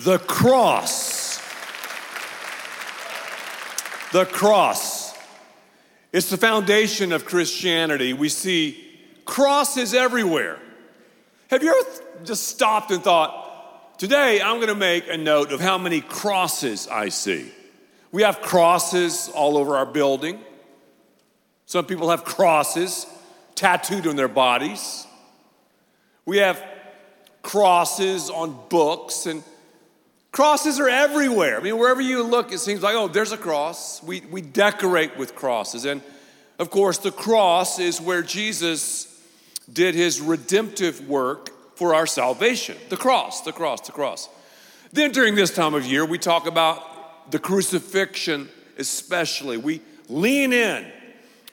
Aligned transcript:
The 0.00 0.18
cross. 0.18 1.38
The 4.12 4.26
cross. 4.26 5.16
It's 6.12 6.30
the 6.30 6.36
foundation 6.36 7.12
of 7.12 7.24
Christianity. 7.24 8.12
We 8.12 8.28
see 8.28 8.84
crosses 9.24 9.94
everywhere. 9.94 10.58
Have 11.48 11.62
you 11.62 11.70
ever 11.70 12.24
just 12.24 12.48
stopped 12.48 12.90
and 12.90 13.02
thought, 13.02 13.98
today 13.98 14.40
I'm 14.40 14.56
going 14.56 14.68
to 14.68 14.74
make 14.74 15.08
a 15.08 15.16
note 15.16 15.52
of 15.52 15.60
how 15.60 15.78
many 15.78 16.00
crosses 16.00 16.88
I 16.88 17.08
see? 17.08 17.50
We 18.12 18.22
have 18.22 18.40
crosses 18.40 19.28
all 19.34 19.56
over 19.56 19.76
our 19.76 19.86
building. 19.86 20.38
Some 21.66 21.86
people 21.86 22.10
have 22.10 22.24
crosses 22.24 23.06
tattooed 23.54 24.06
on 24.06 24.16
their 24.16 24.28
bodies. 24.28 25.06
We 26.26 26.38
have 26.38 26.62
crosses 27.42 28.30
on 28.30 28.58
books, 28.68 29.26
and 29.26 29.42
crosses 30.34 30.80
are 30.80 30.88
everywhere. 30.88 31.56
I 31.56 31.62
mean, 31.62 31.78
wherever 31.78 32.00
you 32.00 32.24
look, 32.24 32.52
it 32.52 32.58
seems 32.58 32.82
like, 32.82 32.96
oh, 32.96 33.06
there's 33.06 33.30
a 33.30 33.38
cross. 33.38 34.02
We, 34.02 34.20
we 34.32 34.42
decorate 34.42 35.16
with 35.16 35.36
crosses. 35.36 35.84
And 35.84 36.02
of 36.58 36.70
course, 36.70 36.98
the 36.98 37.12
cross 37.12 37.78
is 37.78 38.00
where 38.00 38.20
Jesus 38.20 39.22
did 39.72 39.94
his 39.94 40.20
redemptive 40.20 41.08
work 41.08 41.50
for 41.76 41.94
our 41.94 42.06
salvation. 42.06 42.76
The 42.88 42.96
cross, 42.96 43.42
the 43.42 43.52
cross, 43.52 43.82
the 43.82 43.92
cross. 43.92 44.28
Then 44.92 45.12
during 45.12 45.36
this 45.36 45.54
time 45.54 45.72
of 45.72 45.86
year, 45.86 46.04
we 46.04 46.18
talk 46.18 46.48
about 46.48 47.30
the 47.30 47.38
crucifixion, 47.38 48.48
especially. 48.76 49.56
We 49.56 49.82
lean 50.08 50.52
in 50.52 50.84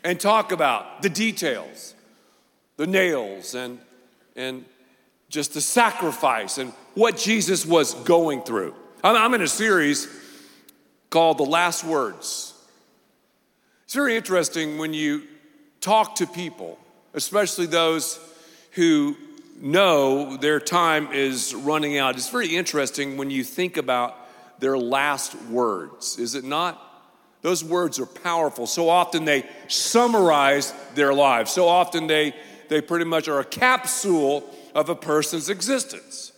and 0.03 0.20
talk 0.20 0.52
about 0.52 1.03
the 1.03 1.09
details, 1.09 1.94
the 2.77 2.88
nails, 2.88 3.53
and, 3.53 3.77
and 4.36 4.66
just 5.30 5.53
the 5.53 5.61
sacrifice 5.61 6.58
and 6.58 6.73
what 6.94 7.18
Jesus 7.18 7.66
was 7.66 7.94
going 7.94 8.41
through. 8.41 8.76
I'm 9.04 9.34
in 9.34 9.41
a 9.41 9.48
series 9.48 10.08
called 11.09 11.38
The 11.38 11.44
Last 11.44 11.83
Words. 11.83 12.53
It's 13.86 13.94
very 13.94 14.16
interesting 14.16 14.78
when 14.78 14.94
you 14.94 15.23
talk 15.81 16.16
to 16.16 16.28
people, 16.28 16.78
especially 17.14 17.66
those 17.66 18.20
who 18.72 19.17
know 19.59 20.38
their 20.38 20.59
time 20.59 21.11
is 21.11 21.53
running 21.53 21.98
out. 21.98 22.16
It's 22.16 22.30
very 22.30 22.56
interesting 22.56 23.17
when 23.17 23.30
you 23.30 23.44
think 23.44 23.78
about 23.78 24.17
their 24.59 24.78
last 24.78 25.36
words, 25.44 26.17
is 26.20 26.36
it 26.36 26.44
not? 26.44 26.88
Those 27.42 27.64
words 27.64 28.00
are 28.00 28.05
powerful. 28.05 28.67
So 28.67 28.88
often 28.88 29.26
they 29.26 29.50
summarize 29.67 30.73
their 30.94 31.14
lives. 31.14 31.52
So 31.52 31.67
often 31.67 32.05
they, 32.05 32.36
they 32.70 32.81
pretty 32.81 33.05
much 33.05 33.28
are 33.28 33.39
a 33.39 33.45
capsule 33.45 34.48
of 34.76 34.89
a 34.89 34.95
person's 34.95 35.50
existence. 35.50 36.30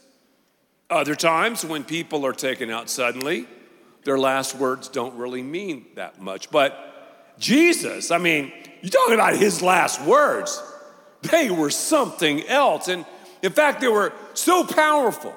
Other 0.93 1.15
times, 1.15 1.65
when 1.65 1.83
people 1.83 2.23
are 2.23 2.33
taken 2.33 2.69
out 2.69 2.87
suddenly, 2.87 3.47
their 4.03 4.19
last 4.19 4.55
words 4.55 4.87
don't 4.87 5.15
really 5.17 5.41
mean 5.41 5.87
that 5.95 6.21
much. 6.21 6.51
But 6.51 7.35
Jesus, 7.39 8.11
I 8.11 8.19
mean, 8.19 8.53
you're 8.81 8.91
talking 8.91 9.15
about 9.15 9.35
his 9.35 9.63
last 9.63 10.01
words, 10.03 10.61
they 11.23 11.49
were 11.49 11.71
something 11.71 12.45
else. 12.47 12.89
And 12.89 13.07
in 13.41 13.51
fact, 13.51 13.81
they 13.81 13.87
were 13.87 14.13
so 14.35 14.63
powerful, 14.63 15.33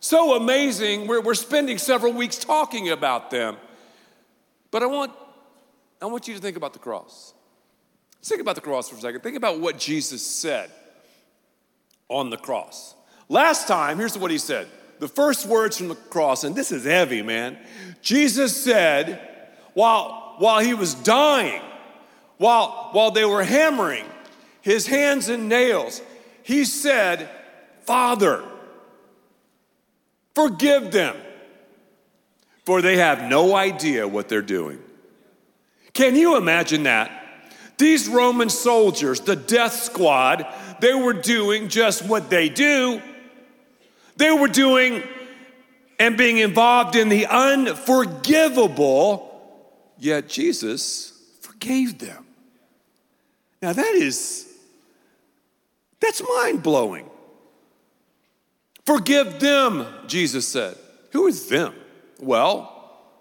so 0.00 0.34
amazing. 0.34 1.06
We're, 1.06 1.20
we're 1.20 1.34
spending 1.34 1.76
several 1.76 2.14
weeks 2.14 2.38
talking 2.38 2.88
about 2.88 3.30
them. 3.30 3.58
But 4.70 4.82
I 4.82 4.86
want, 4.86 5.12
I 6.00 6.06
want 6.06 6.26
you 6.26 6.34
to 6.34 6.40
think 6.40 6.56
about 6.56 6.72
the 6.72 6.78
cross. 6.78 7.34
Think 8.22 8.40
about 8.40 8.54
the 8.54 8.62
cross 8.62 8.88
for 8.88 8.96
a 8.96 9.00
second. 9.00 9.20
Think 9.22 9.36
about 9.36 9.60
what 9.60 9.78
Jesus 9.78 10.24
said 10.24 10.70
on 12.08 12.30
the 12.30 12.38
cross. 12.38 12.94
Last 13.30 13.68
time, 13.68 13.98
here's 13.98 14.18
what 14.18 14.32
he 14.32 14.38
said. 14.38 14.66
The 14.98 15.06
first 15.06 15.46
words 15.46 15.78
from 15.78 15.86
the 15.86 15.94
cross, 15.94 16.42
and 16.42 16.54
this 16.54 16.72
is 16.72 16.84
heavy, 16.84 17.22
man. 17.22 17.56
Jesus 18.02 18.60
said, 18.60 19.20
while, 19.72 20.34
while 20.38 20.58
he 20.58 20.74
was 20.74 20.94
dying, 20.94 21.62
while, 22.38 22.88
while 22.90 23.12
they 23.12 23.24
were 23.24 23.44
hammering 23.44 24.04
his 24.62 24.88
hands 24.88 25.28
and 25.28 25.48
nails, 25.48 26.02
he 26.42 26.64
said, 26.64 27.30
Father, 27.82 28.42
forgive 30.34 30.90
them, 30.90 31.16
for 32.64 32.82
they 32.82 32.96
have 32.96 33.30
no 33.30 33.54
idea 33.54 34.08
what 34.08 34.28
they're 34.28 34.42
doing. 34.42 34.80
Can 35.92 36.16
you 36.16 36.36
imagine 36.36 36.82
that? 36.82 37.12
These 37.78 38.08
Roman 38.08 38.50
soldiers, 38.50 39.20
the 39.20 39.36
death 39.36 39.74
squad, 39.74 40.46
they 40.80 40.94
were 40.94 41.12
doing 41.12 41.68
just 41.68 42.04
what 42.04 42.28
they 42.28 42.48
do. 42.48 43.00
They 44.20 44.30
were 44.30 44.48
doing 44.48 45.02
and 45.98 46.16
being 46.18 46.36
involved 46.36 46.94
in 46.94 47.08
the 47.08 47.24
unforgivable, 47.24 49.26
yet 49.96 50.28
Jesus 50.28 51.18
forgave 51.40 51.98
them. 51.98 52.26
Now 53.62 53.72
that 53.72 53.94
is, 53.94 54.46
that's 56.00 56.22
mind 56.36 56.62
blowing. 56.62 57.08
Forgive 58.84 59.40
them, 59.40 59.86
Jesus 60.06 60.46
said. 60.46 60.76
Who 61.12 61.26
is 61.26 61.48
them? 61.48 61.72
Well, 62.20 62.76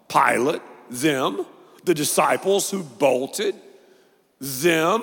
Pilate, 0.09 0.61
them, 0.89 1.45
the 1.85 1.93
disciples 1.93 2.69
who 2.69 2.83
bolted, 2.83 3.55
them, 4.41 5.01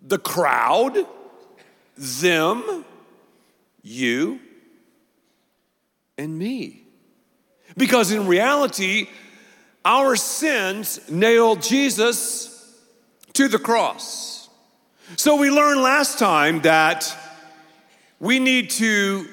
the 0.00 0.18
crowd, 0.18 0.96
them, 1.98 2.86
you, 3.82 4.40
and 6.18 6.38
me. 6.38 6.84
Because 7.76 8.12
in 8.12 8.26
reality, 8.26 9.08
our 9.84 10.16
sins 10.16 11.00
nailed 11.10 11.62
Jesus 11.62 12.80
to 13.32 13.48
the 13.48 13.58
cross. 13.58 14.48
So 15.16 15.36
we 15.36 15.50
learned 15.50 15.80
last 15.80 16.18
time 16.18 16.62
that 16.62 17.16
we 18.20 18.38
need 18.38 18.70
to 18.70 19.28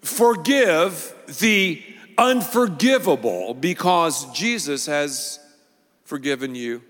forgive 0.00 1.14
the 1.40 1.82
unforgivable 2.18 3.54
because 3.54 4.30
Jesus 4.32 4.86
has 4.86 5.38
forgiven 6.04 6.54
you 6.54 6.82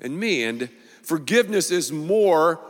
and 0.00 0.18
me. 0.18 0.44
And 0.44 0.68
forgiveness 1.02 1.70
is 1.70 1.92
more 1.92 2.60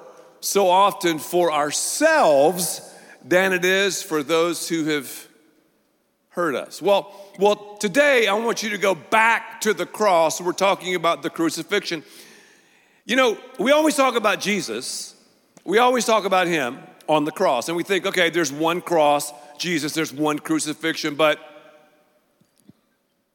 so 0.40 0.68
often 0.68 1.18
for 1.18 1.52
ourselves 1.52 2.80
than 3.24 3.52
it 3.52 3.64
is 3.64 4.02
for 4.02 4.22
those 4.22 4.68
who 4.68 4.84
have 4.84 5.28
hurt 6.34 6.56
us. 6.56 6.82
Well, 6.82 7.14
well, 7.38 7.76
today 7.76 8.26
I 8.26 8.34
want 8.34 8.62
you 8.62 8.70
to 8.70 8.78
go 8.78 8.94
back 8.94 9.60
to 9.60 9.72
the 9.72 9.86
cross. 9.86 10.40
We're 10.40 10.52
talking 10.52 10.96
about 10.96 11.22
the 11.22 11.30
crucifixion. 11.30 12.02
You 13.04 13.14
know, 13.14 13.38
we 13.60 13.70
always 13.70 13.94
talk 13.94 14.16
about 14.16 14.40
Jesus. 14.40 15.14
We 15.64 15.78
always 15.78 16.04
talk 16.04 16.24
about 16.24 16.48
him 16.48 16.78
on 17.08 17.24
the 17.24 17.30
cross. 17.30 17.68
And 17.68 17.76
we 17.76 17.84
think, 17.84 18.04
okay, 18.06 18.30
there's 18.30 18.52
one 18.52 18.80
cross, 18.80 19.32
Jesus, 19.58 19.92
there's 19.92 20.12
one 20.12 20.40
crucifixion, 20.40 21.14
but 21.14 21.38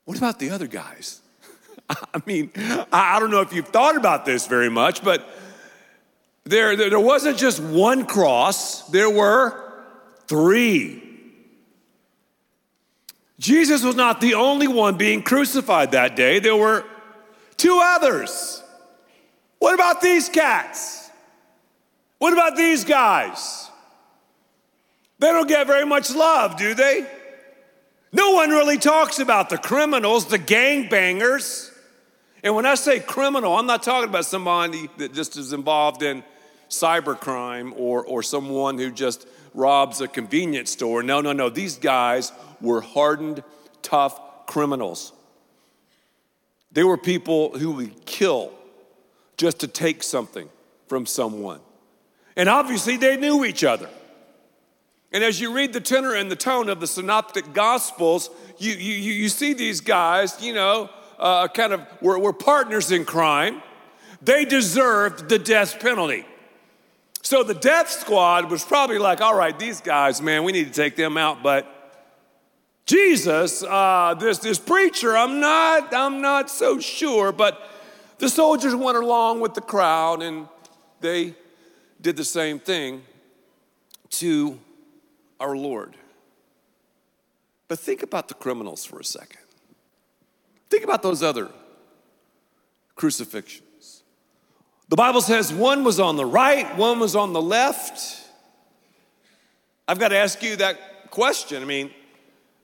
what 0.03 0.17
about 0.17 0.39
the 0.39 0.49
other 0.49 0.67
guys? 0.67 1.21
I 1.89 2.21
mean, 2.25 2.51
I 2.91 3.19
don't 3.19 3.31
know 3.31 3.41
if 3.41 3.53
you've 3.53 3.69
thought 3.69 3.95
about 3.95 4.25
this 4.25 4.45
very 4.45 4.69
much, 4.69 5.03
but 5.03 5.25
there, 6.43 6.75
there 6.75 6.99
wasn't 6.99 7.37
just 7.37 7.61
one 7.61 8.05
cross, 8.05 8.83
there 8.89 9.09
were 9.09 9.71
three. 10.27 11.08
Jesus 13.39 13.83
was 13.83 13.95
not 13.95 14.19
the 14.19 14.33
only 14.35 14.67
one 14.67 14.97
being 14.97 15.23
crucified 15.23 15.91
that 15.91 16.15
day, 16.15 16.39
there 16.39 16.57
were 16.57 16.85
two 17.55 17.79
others. 17.81 18.61
What 19.59 19.73
about 19.73 20.01
these 20.01 20.27
cats? 20.29 21.09
What 22.17 22.33
about 22.33 22.57
these 22.57 22.83
guys? 22.83 23.69
They 25.19 25.27
don't 25.27 25.47
get 25.47 25.67
very 25.67 25.85
much 25.85 26.13
love, 26.13 26.57
do 26.57 26.73
they? 26.73 27.07
No 28.11 28.31
one 28.31 28.49
really 28.49 28.77
talks 28.77 29.19
about 29.19 29.49
the 29.49 29.57
criminals, 29.57 30.25
the 30.25 30.39
gangbangers. 30.39 31.71
And 32.43 32.55
when 32.55 32.65
I 32.65 32.75
say 32.75 32.99
criminal, 32.99 33.55
I'm 33.55 33.67
not 33.67 33.83
talking 33.83 34.09
about 34.09 34.25
somebody 34.25 34.89
that 34.97 35.13
just 35.13 35.37
is 35.37 35.53
involved 35.53 36.03
in 36.03 36.23
cybercrime 36.69 37.73
or, 37.75 38.05
or 38.05 38.23
someone 38.23 38.77
who 38.77 38.91
just 38.91 39.27
robs 39.53 40.01
a 40.01 40.07
convenience 40.07 40.71
store. 40.71 41.03
No, 41.03 41.21
no, 41.21 41.33
no. 41.33 41.49
These 41.49 41.77
guys 41.77 42.31
were 42.61 42.81
hardened, 42.81 43.43
tough 43.81 44.45
criminals. 44.45 45.13
They 46.71 46.83
were 46.83 46.97
people 46.97 47.57
who 47.57 47.71
would 47.71 48.05
kill 48.05 48.51
just 49.37 49.59
to 49.59 49.67
take 49.67 50.03
something 50.03 50.49
from 50.87 51.05
someone. 51.05 51.59
And 52.35 52.47
obviously, 52.47 52.97
they 52.97 53.17
knew 53.17 53.43
each 53.43 53.63
other. 53.63 53.89
And 55.11 55.23
as 55.23 55.41
you 55.41 55.51
read 55.51 55.73
the 55.73 55.81
tenor 55.81 56.13
and 56.13 56.29
the 56.29 56.35
tone 56.35 56.69
of 56.69 56.79
the 56.79 56.87
synoptic 56.87 57.53
gospels, 57.53 58.29
you, 58.59 58.73
you, 58.73 58.93
you 58.93 59.29
see 59.29 59.53
these 59.53 59.81
guys, 59.81 60.39
you 60.41 60.53
know, 60.53 60.89
uh, 61.17 61.47
kind 61.47 61.73
of 61.73 61.81
were, 62.01 62.19
were 62.19 62.33
partners 62.33 62.91
in 62.91 63.05
crime. 63.05 63.61
They 64.21 64.45
deserved 64.45 65.29
the 65.29 65.39
death 65.39 65.79
penalty. 65.79 66.25
So 67.29 67.43
the 67.43 67.53
death 67.53 67.91
squad 67.91 68.49
was 68.49 68.63
probably 68.63 68.97
like, 68.97 69.21
all 69.21 69.35
right, 69.35 69.57
these 69.59 69.81
guys, 69.81 70.19
man, 70.19 70.43
we 70.43 70.51
need 70.51 70.65
to 70.65 70.73
take 70.73 70.95
them 70.95 71.15
out, 71.15 71.43
but 71.43 71.67
Jesus, 72.87 73.61
uh, 73.61 74.15
this, 74.19 74.39
this 74.39 74.57
preacher, 74.57 75.15
I'm 75.15 75.39
not, 75.39 75.93
I'm 75.93 76.21
not 76.21 76.49
so 76.49 76.79
sure. 76.79 77.31
But 77.31 77.61
the 78.17 78.29
soldiers 78.29 78.73
went 78.73 78.97
along 78.97 79.41
with 79.41 79.53
the 79.53 79.61
crowd 79.61 80.23
and 80.23 80.47
they 81.01 81.35
did 82.01 82.17
the 82.17 82.23
same 82.23 82.57
thing 82.57 83.03
to 84.09 84.59
our 85.39 85.55
Lord. 85.55 85.95
But 87.67 87.77
think 87.77 88.01
about 88.01 88.27
the 88.27 88.33
criminals 88.33 88.85
for 88.85 88.99
a 88.99 89.05
second. 89.05 89.41
Think 90.71 90.83
about 90.83 91.03
those 91.03 91.21
other 91.21 91.51
crucifixions. 92.95 93.68
The 94.89 94.95
Bible 94.95 95.21
says 95.21 95.53
one 95.53 95.83
was 95.83 95.99
on 95.99 96.15
the 96.17 96.25
right, 96.25 96.75
one 96.75 96.99
was 96.99 97.15
on 97.15 97.31
the 97.31 97.41
left. 97.41 98.27
I've 99.87 99.99
got 99.99 100.09
to 100.09 100.17
ask 100.17 100.41
you 100.43 100.55
that 100.57 101.11
question. 101.11 101.61
I 101.61 101.65
mean, 101.65 101.91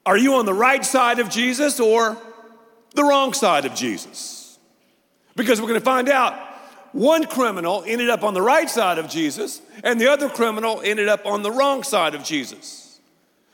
are 0.06 0.18
you 0.18 0.36
on 0.36 0.46
the 0.46 0.54
right 0.54 0.84
side 0.84 1.20
of 1.20 1.30
Jesus 1.30 1.80
or 1.80 2.18
the 2.96 3.04
wrong 3.04 3.34
side 3.34 3.66
of 3.66 3.76
Jesus? 3.76 4.58
Because 5.36 5.62
we're 5.62 5.68
going 5.68 5.80
to 5.80 5.86
find 5.86 6.10
out 6.10 6.34
one 6.94 7.26
criminal 7.26 7.84
ended 7.86 8.10
up 8.10 8.24
on 8.24 8.34
the 8.34 8.42
right 8.42 8.70
side 8.70 8.98
of 8.98 9.10
Jesus, 9.10 9.62
and 9.84 10.00
the 10.00 10.10
other 10.10 10.30
criminal 10.30 10.82
ended 10.84 11.10
up 11.10 11.26
on 11.26 11.44
the 11.44 11.52
wrong 11.52 11.84
side 11.84 12.16
of 12.16 12.24
Jesus. 12.24 13.00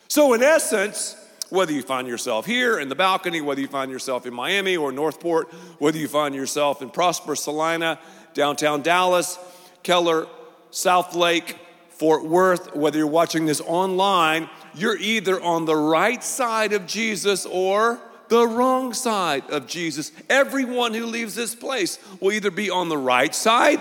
So, 0.07 0.33
in 0.33 0.43
essence, 0.43 1.15
whether 1.49 1.73
you 1.73 1.81
find 1.81 2.07
yourself 2.07 2.45
here 2.45 2.79
in 2.79 2.87
the 2.87 2.95
balcony, 2.95 3.41
whether 3.41 3.59
you 3.59 3.67
find 3.67 3.91
yourself 3.91 4.25
in 4.25 4.33
Miami 4.33 4.77
or 4.77 4.91
Northport, 4.91 5.51
whether 5.79 5.97
you 5.97 6.07
find 6.07 6.35
yourself 6.35 6.81
in 6.81 6.89
prosperous 6.89 7.43
Salina, 7.43 7.99
downtown 8.33 8.81
Dallas, 8.81 9.37
Keller, 9.83 10.27
Southlake, 10.71 11.55
Fort 11.89 12.25
Worth, 12.25 12.75
whether 12.75 12.97
you're 12.97 13.07
watching 13.07 13.45
this 13.45 13.61
online, 13.61 14.49
you're 14.73 14.97
either 14.97 15.41
on 15.41 15.65
the 15.65 15.75
right 15.75 16.23
side 16.23 16.73
of 16.73 16.87
Jesus 16.87 17.45
or 17.45 17.99
the 18.29 18.47
wrong 18.47 18.93
side 18.93 19.49
of 19.49 19.67
Jesus. 19.67 20.11
Everyone 20.29 20.93
who 20.93 21.05
leaves 21.05 21.35
this 21.35 21.53
place 21.53 21.99
will 22.19 22.31
either 22.31 22.49
be 22.49 22.69
on 22.69 22.89
the 22.89 22.97
right 22.97 23.35
side 23.35 23.79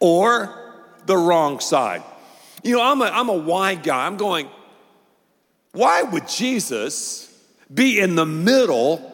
or 0.00 0.74
the 1.06 1.16
wrong 1.16 1.60
side. 1.60 2.02
You 2.62 2.76
know, 2.76 2.82
I'm 2.82 3.02
a, 3.02 3.04
I'm 3.04 3.28
a 3.28 3.34
why 3.34 3.74
guy. 3.74 4.06
I'm 4.06 4.16
going, 4.16 4.48
why 5.72 6.02
would 6.02 6.26
Jesus 6.26 7.30
be 7.72 8.00
in 8.00 8.14
the 8.14 8.26
middle 8.26 9.13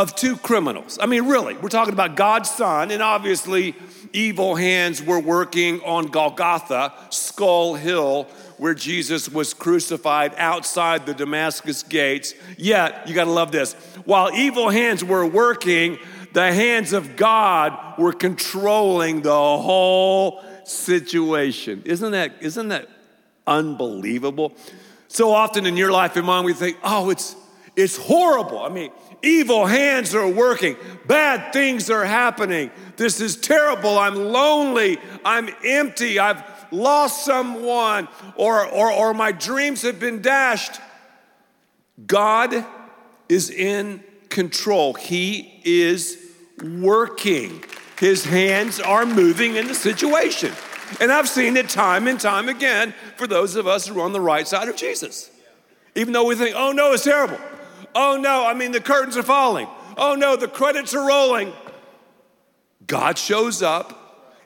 of 0.00 0.16
two 0.16 0.36
criminals? 0.36 0.98
I 1.00 1.06
mean, 1.06 1.26
really, 1.26 1.56
we're 1.58 1.68
talking 1.68 1.92
about 1.92 2.16
God's 2.16 2.50
Son, 2.50 2.90
and 2.90 3.02
obviously, 3.02 3.74
evil 4.12 4.54
hands 4.56 5.02
were 5.02 5.20
working 5.20 5.80
on 5.82 6.06
Golgotha, 6.06 6.94
Skull 7.10 7.74
Hill, 7.74 8.24
where 8.56 8.74
Jesus 8.74 9.28
was 9.28 9.52
crucified 9.52 10.34
outside 10.38 11.04
the 11.04 11.12
Damascus 11.12 11.82
gates. 11.82 12.34
Yet, 12.56 13.06
you 13.06 13.14
gotta 13.14 13.30
love 13.30 13.52
this, 13.52 13.74
while 14.06 14.32
evil 14.32 14.70
hands 14.70 15.04
were 15.04 15.26
working, 15.26 15.98
the 16.32 16.52
hands 16.52 16.92
of 16.92 17.16
God 17.16 17.98
were 17.98 18.12
controlling 18.12 19.20
the 19.20 19.30
whole 19.30 20.42
situation. 20.64 21.82
Isn't 21.84 22.12
that, 22.12 22.36
isn't 22.40 22.68
that 22.68 22.88
unbelievable? 23.46 24.54
So 25.08 25.32
often 25.32 25.66
in 25.66 25.76
your 25.76 25.90
life 25.90 26.16
and 26.16 26.24
mine, 26.24 26.44
we 26.44 26.54
think, 26.54 26.78
oh, 26.84 27.10
it's, 27.10 27.34
it's 27.76 27.96
horrible. 27.96 28.58
I 28.58 28.68
mean, 28.68 28.90
evil 29.22 29.66
hands 29.66 30.14
are 30.14 30.28
working, 30.28 30.76
bad 31.06 31.52
things 31.52 31.90
are 31.90 32.04
happening. 32.04 32.70
This 32.96 33.20
is 33.20 33.36
terrible. 33.36 33.98
I'm 33.98 34.16
lonely. 34.16 34.98
I'm 35.24 35.48
empty. 35.64 36.18
I've 36.18 36.42
lost 36.72 37.24
someone, 37.24 38.08
or, 38.36 38.66
or, 38.66 38.92
or 38.92 39.14
my 39.14 39.32
dreams 39.32 39.82
have 39.82 39.98
been 39.98 40.22
dashed. 40.22 40.80
God 42.06 42.64
is 43.28 43.50
in 43.50 44.02
control, 44.28 44.94
He 44.94 45.60
is 45.64 46.18
working. 46.62 47.64
His 47.98 48.24
hands 48.24 48.80
are 48.80 49.04
moving 49.04 49.56
in 49.56 49.66
the 49.66 49.74
situation. 49.74 50.52
And 51.00 51.12
I've 51.12 51.28
seen 51.28 51.56
it 51.56 51.68
time 51.68 52.08
and 52.08 52.18
time 52.18 52.48
again 52.48 52.94
for 53.16 53.26
those 53.26 53.56
of 53.56 53.66
us 53.66 53.86
who 53.86 54.00
are 54.00 54.04
on 54.04 54.12
the 54.12 54.20
right 54.20 54.48
side 54.48 54.68
of 54.68 54.76
Jesus. 54.76 55.30
Even 55.94 56.12
though 56.12 56.24
we 56.24 56.34
think, 56.34 56.56
oh 56.56 56.72
no, 56.72 56.92
it's 56.92 57.04
terrible. 57.04 57.38
Oh 57.94 58.18
no, 58.20 58.46
I 58.46 58.54
mean, 58.54 58.72
the 58.72 58.80
curtains 58.80 59.16
are 59.16 59.22
falling. 59.22 59.68
Oh 59.96 60.14
no, 60.14 60.36
the 60.36 60.48
credits 60.48 60.94
are 60.94 61.06
rolling. 61.06 61.52
God 62.86 63.18
shows 63.18 63.62
up 63.62 63.96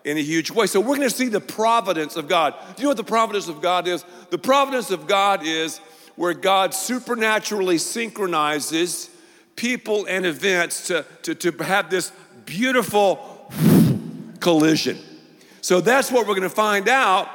in 0.04 0.18
a 0.18 0.22
huge 0.22 0.50
way. 0.50 0.66
So 0.66 0.80
we're 0.80 0.96
going 0.96 1.08
to 1.08 1.10
see 1.10 1.28
the 1.28 1.40
providence 1.40 2.16
of 2.16 2.28
God. 2.28 2.54
Do 2.76 2.82
you 2.82 2.84
know 2.84 2.90
what 2.90 2.98
the 2.98 3.04
providence 3.04 3.48
of 3.48 3.62
God 3.62 3.88
is? 3.88 4.04
The 4.30 4.38
providence 4.38 4.90
of 4.90 5.06
God 5.06 5.44
is 5.44 5.78
where 6.16 6.34
God 6.34 6.74
supernaturally 6.74 7.78
synchronizes 7.78 9.08
people 9.56 10.06
and 10.06 10.26
events 10.26 10.88
to, 10.88 11.06
to, 11.22 11.34
to 11.34 11.50
have 11.64 11.88
this 11.90 12.12
beautiful 12.44 13.50
collision. 14.40 14.98
So 15.60 15.80
that's 15.80 16.10
what 16.12 16.26
we're 16.26 16.34
going 16.34 16.42
to 16.42 16.50
find 16.50 16.88
out 16.88 17.28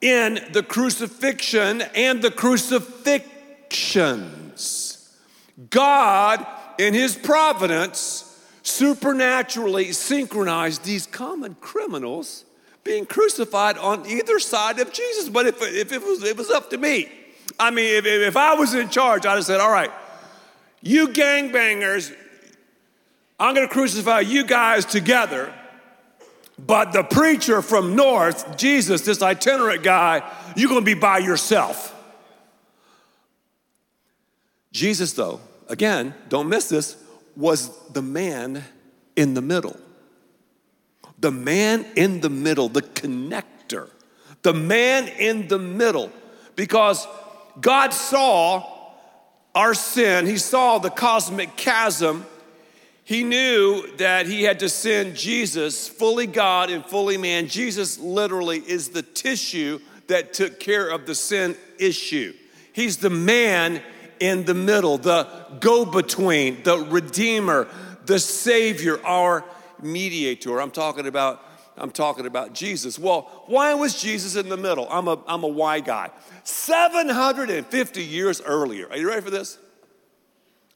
in 0.00 0.40
the 0.52 0.62
crucifixion 0.62 1.82
and 1.94 2.22
the 2.22 2.30
crucifixions. 2.30 4.83
God, 5.70 6.46
in 6.78 6.94
His 6.94 7.16
providence, 7.16 8.30
supernaturally 8.62 9.92
synchronized 9.92 10.84
these 10.84 11.06
common 11.06 11.54
criminals 11.60 12.44
being 12.82 13.06
crucified 13.06 13.78
on 13.78 14.06
either 14.06 14.38
side 14.38 14.78
of 14.78 14.92
Jesus. 14.92 15.28
But 15.28 15.46
if, 15.46 15.62
if 15.62 15.92
it, 15.92 16.02
was, 16.02 16.22
it 16.22 16.36
was 16.36 16.50
up 16.50 16.70
to 16.70 16.78
me, 16.78 17.08
I 17.58 17.70
mean, 17.70 17.96
if, 17.96 18.06
if 18.06 18.36
I 18.36 18.54
was 18.54 18.74
in 18.74 18.88
charge, 18.88 19.26
I'd 19.26 19.36
have 19.36 19.44
said, 19.44 19.60
all 19.60 19.70
right, 19.70 19.90
you 20.82 21.08
gangbangers, 21.08 22.14
I'm 23.38 23.54
gonna 23.54 23.68
crucify 23.68 24.20
you 24.20 24.44
guys 24.44 24.84
together. 24.84 25.52
But 26.58 26.92
the 26.92 27.02
preacher 27.02 27.62
from 27.62 27.96
North, 27.96 28.56
Jesus, 28.56 29.00
this 29.02 29.22
itinerant 29.22 29.82
guy, 29.82 30.22
you're 30.56 30.68
gonna 30.68 30.82
be 30.82 30.94
by 30.94 31.18
yourself. 31.18 31.93
Jesus, 34.74 35.12
though, 35.12 35.40
again, 35.68 36.14
don't 36.28 36.48
miss 36.48 36.68
this, 36.68 36.96
was 37.36 37.70
the 37.92 38.02
man 38.02 38.64
in 39.14 39.34
the 39.34 39.40
middle. 39.40 39.78
The 41.20 41.30
man 41.30 41.86
in 41.94 42.20
the 42.20 42.28
middle, 42.28 42.68
the 42.68 42.82
connector, 42.82 43.88
the 44.42 44.52
man 44.52 45.06
in 45.08 45.46
the 45.46 45.60
middle, 45.60 46.10
because 46.56 47.06
God 47.60 47.94
saw 47.94 48.68
our 49.54 49.74
sin, 49.74 50.26
He 50.26 50.36
saw 50.36 50.78
the 50.78 50.90
cosmic 50.90 51.56
chasm. 51.56 52.26
He 53.04 53.22
knew 53.22 53.86
that 53.98 54.26
he 54.26 54.44
had 54.44 54.60
to 54.60 54.68
send 54.70 55.14
Jesus, 55.14 55.86
fully 55.86 56.26
God 56.26 56.70
and 56.70 56.82
fully 56.82 57.18
man. 57.18 57.48
Jesus 57.48 57.98
literally 57.98 58.60
is 58.60 58.88
the 58.88 59.02
tissue 59.02 59.78
that 60.06 60.32
took 60.32 60.58
care 60.58 60.88
of 60.88 61.04
the 61.04 61.14
sin 61.14 61.54
issue. 61.78 62.32
He's 62.72 62.96
the 62.96 63.10
man 63.10 63.82
in 64.20 64.44
the 64.44 64.54
middle, 64.54 64.98
the 64.98 65.28
go 65.60 65.84
between, 65.84 66.62
the 66.62 66.78
redeemer, 66.78 67.68
the 68.06 68.18
savior, 68.18 69.04
our 69.04 69.44
mediator. 69.80 70.60
I'm 70.60 70.70
talking 70.70 71.06
about 71.06 71.42
I'm 71.76 71.90
talking 71.90 72.26
about 72.26 72.52
Jesus. 72.52 72.98
Well, 72.98 73.22
why 73.46 73.74
was 73.74 74.00
Jesus 74.00 74.36
in 74.36 74.48
the 74.48 74.56
middle? 74.56 74.86
I'm 74.90 75.08
a, 75.08 75.18
I'm 75.26 75.42
a 75.42 75.48
why 75.48 75.80
guy. 75.80 76.10
750 76.44 78.04
years 78.04 78.40
earlier, 78.40 78.88
are 78.90 78.96
you 78.96 79.08
ready 79.08 79.22
for 79.22 79.30
this? 79.30 79.58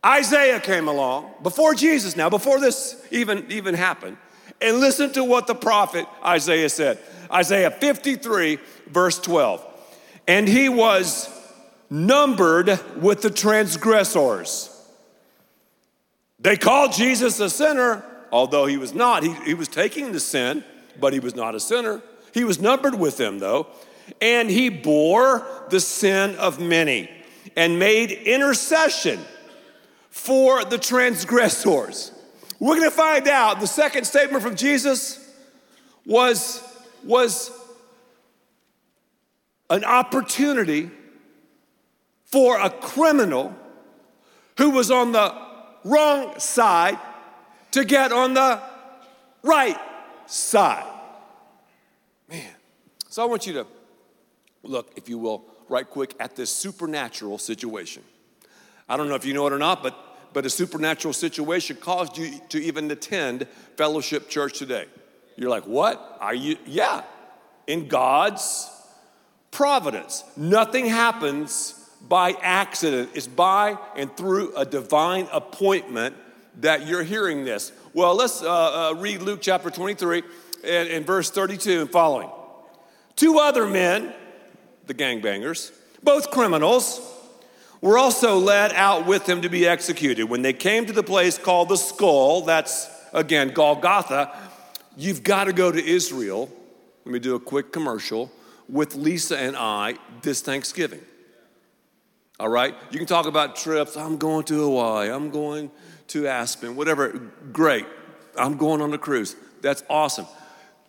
Isaiah 0.04 0.60
came 0.60 0.88
along 0.88 1.32
before 1.42 1.74
Jesus 1.74 2.16
now, 2.16 2.28
before 2.28 2.60
this 2.60 3.00
even, 3.10 3.46
even 3.50 3.74
happened. 3.74 4.16
And 4.60 4.80
listen 4.80 5.12
to 5.12 5.22
what 5.22 5.46
the 5.46 5.54
prophet 5.54 6.06
Isaiah 6.24 6.68
said 6.68 6.98
Isaiah 7.30 7.70
53, 7.70 8.58
verse 8.86 9.18
12. 9.20 9.64
And 10.26 10.48
he 10.48 10.68
was 10.68 11.28
numbered 11.90 12.80
with 12.96 13.22
the 13.22 13.30
transgressors. 13.30 14.74
They 16.38 16.56
called 16.56 16.92
Jesus 16.92 17.40
a 17.40 17.50
sinner, 17.50 18.04
although 18.30 18.66
he 18.66 18.76
was 18.76 18.94
not. 18.94 19.22
He, 19.22 19.32
he 19.44 19.54
was 19.54 19.68
taking 19.68 20.12
the 20.12 20.20
sin, 20.20 20.62
but 21.00 21.12
he 21.12 21.20
was 21.20 21.34
not 21.34 21.54
a 21.54 21.60
sinner. 21.60 22.02
He 22.32 22.44
was 22.44 22.60
numbered 22.60 22.94
with 22.94 23.16
them, 23.16 23.38
though. 23.38 23.66
And 24.20 24.48
he 24.48 24.68
bore 24.68 25.46
the 25.70 25.80
sin 25.80 26.36
of 26.36 26.60
many 26.60 27.10
and 27.56 27.78
made 27.78 28.10
intercession 28.12 29.18
for 30.10 30.64
the 30.64 30.78
transgressors. 30.78 32.12
We're 32.60 32.76
going 32.76 32.90
to 32.90 32.96
find 32.96 33.28
out 33.28 33.60
the 33.60 33.66
second 33.66 34.04
statement 34.04 34.42
from 34.42 34.56
Jesus 34.56 35.24
was, 36.06 36.62
was 37.04 37.50
an 39.70 39.84
opportunity 39.84 40.90
for 42.28 42.60
a 42.60 42.70
criminal 42.70 43.54
who 44.58 44.70
was 44.70 44.90
on 44.90 45.12
the 45.12 45.34
wrong 45.84 46.38
side 46.38 46.98
to 47.70 47.84
get 47.84 48.12
on 48.12 48.34
the 48.34 48.60
right 49.42 49.78
side. 50.26 50.92
Man. 52.28 52.54
So 53.08 53.22
I 53.22 53.26
want 53.26 53.46
you 53.46 53.54
to 53.54 53.66
look, 54.62 54.92
if 54.96 55.08
you 55.08 55.18
will, 55.18 55.44
right 55.68 55.88
quick 55.88 56.14
at 56.20 56.36
this 56.36 56.50
supernatural 56.50 57.38
situation. 57.38 58.02
I 58.88 58.96
don't 58.96 59.08
know 59.08 59.14
if 59.14 59.24
you 59.24 59.34
know 59.34 59.46
it 59.46 59.52
or 59.52 59.58
not, 59.58 59.82
but, 59.82 59.96
but 60.32 60.44
a 60.44 60.50
supernatural 60.50 61.14
situation 61.14 61.76
caused 61.76 62.18
you 62.18 62.40
to 62.50 62.62
even 62.62 62.90
attend 62.90 63.46
Fellowship 63.76 64.28
Church 64.28 64.58
today. 64.58 64.86
You're 65.36 65.50
like, 65.50 65.66
what? 65.66 66.18
Are 66.20 66.34
you? 66.34 66.56
Yeah. 66.66 67.02
In 67.66 67.88
God's 67.88 68.70
providence. 69.50 70.24
Nothing 70.36 70.86
happens 70.86 71.87
by 72.00 72.32
accident, 72.40 73.10
it's 73.14 73.26
by 73.26 73.76
and 73.96 74.14
through 74.16 74.54
a 74.56 74.64
divine 74.64 75.28
appointment 75.32 76.16
that 76.60 76.86
you're 76.86 77.02
hearing 77.02 77.44
this. 77.44 77.72
Well, 77.92 78.14
let's 78.14 78.42
uh, 78.42 78.90
uh, 78.90 78.94
read 78.94 79.22
Luke 79.22 79.40
chapter 79.42 79.70
23 79.70 80.22
and, 80.64 80.88
and 80.88 81.06
verse 81.06 81.30
32 81.30 81.82
and 81.82 81.90
following. 81.90 82.30
Two 83.16 83.38
other 83.38 83.66
men, 83.66 84.12
the 84.86 84.94
gangbangers, 84.94 85.72
both 86.02 86.30
criminals, 86.30 87.00
were 87.80 87.98
also 87.98 88.38
led 88.38 88.72
out 88.72 89.06
with 89.06 89.28
him 89.28 89.42
to 89.42 89.48
be 89.48 89.66
executed. 89.66 90.24
When 90.24 90.42
they 90.42 90.52
came 90.52 90.86
to 90.86 90.92
the 90.92 91.02
place 91.02 91.38
called 91.38 91.68
the 91.68 91.76
skull, 91.76 92.42
that's 92.42 92.88
again 93.12 93.50
Golgotha, 93.50 94.36
you've 94.96 95.22
got 95.22 95.44
to 95.44 95.52
go 95.52 95.70
to 95.70 95.84
Israel. 95.84 96.50
Let 97.04 97.12
me 97.12 97.18
do 97.18 97.34
a 97.34 97.40
quick 97.40 97.72
commercial 97.72 98.30
with 98.68 98.94
Lisa 98.94 99.38
and 99.38 99.56
I 99.56 99.96
this 100.22 100.40
Thanksgiving. 100.40 101.00
All 102.40 102.48
right? 102.48 102.74
You 102.90 102.98
can 102.98 103.06
talk 103.06 103.26
about 103.26 103.56
trips. 103.56 103.96
I'm 103.96 104.16
going 104.16 104.44
to 104.44 104.54
Hawaii. 104.54 105.10
I'm 105.10 105.30
going 105.30 105.70
to 106.08 106.26
Aspen, 106.26 106.76
whatever. 106.76 107.08
Great. 107.52 107.86
I'm 108.36 108.56
going 108.56 108.80
on 108.80 108.92
a 108.92 108.98
cruise. 108.98 109.36
That's 109.60 109.82
awesome. 109.90 110.26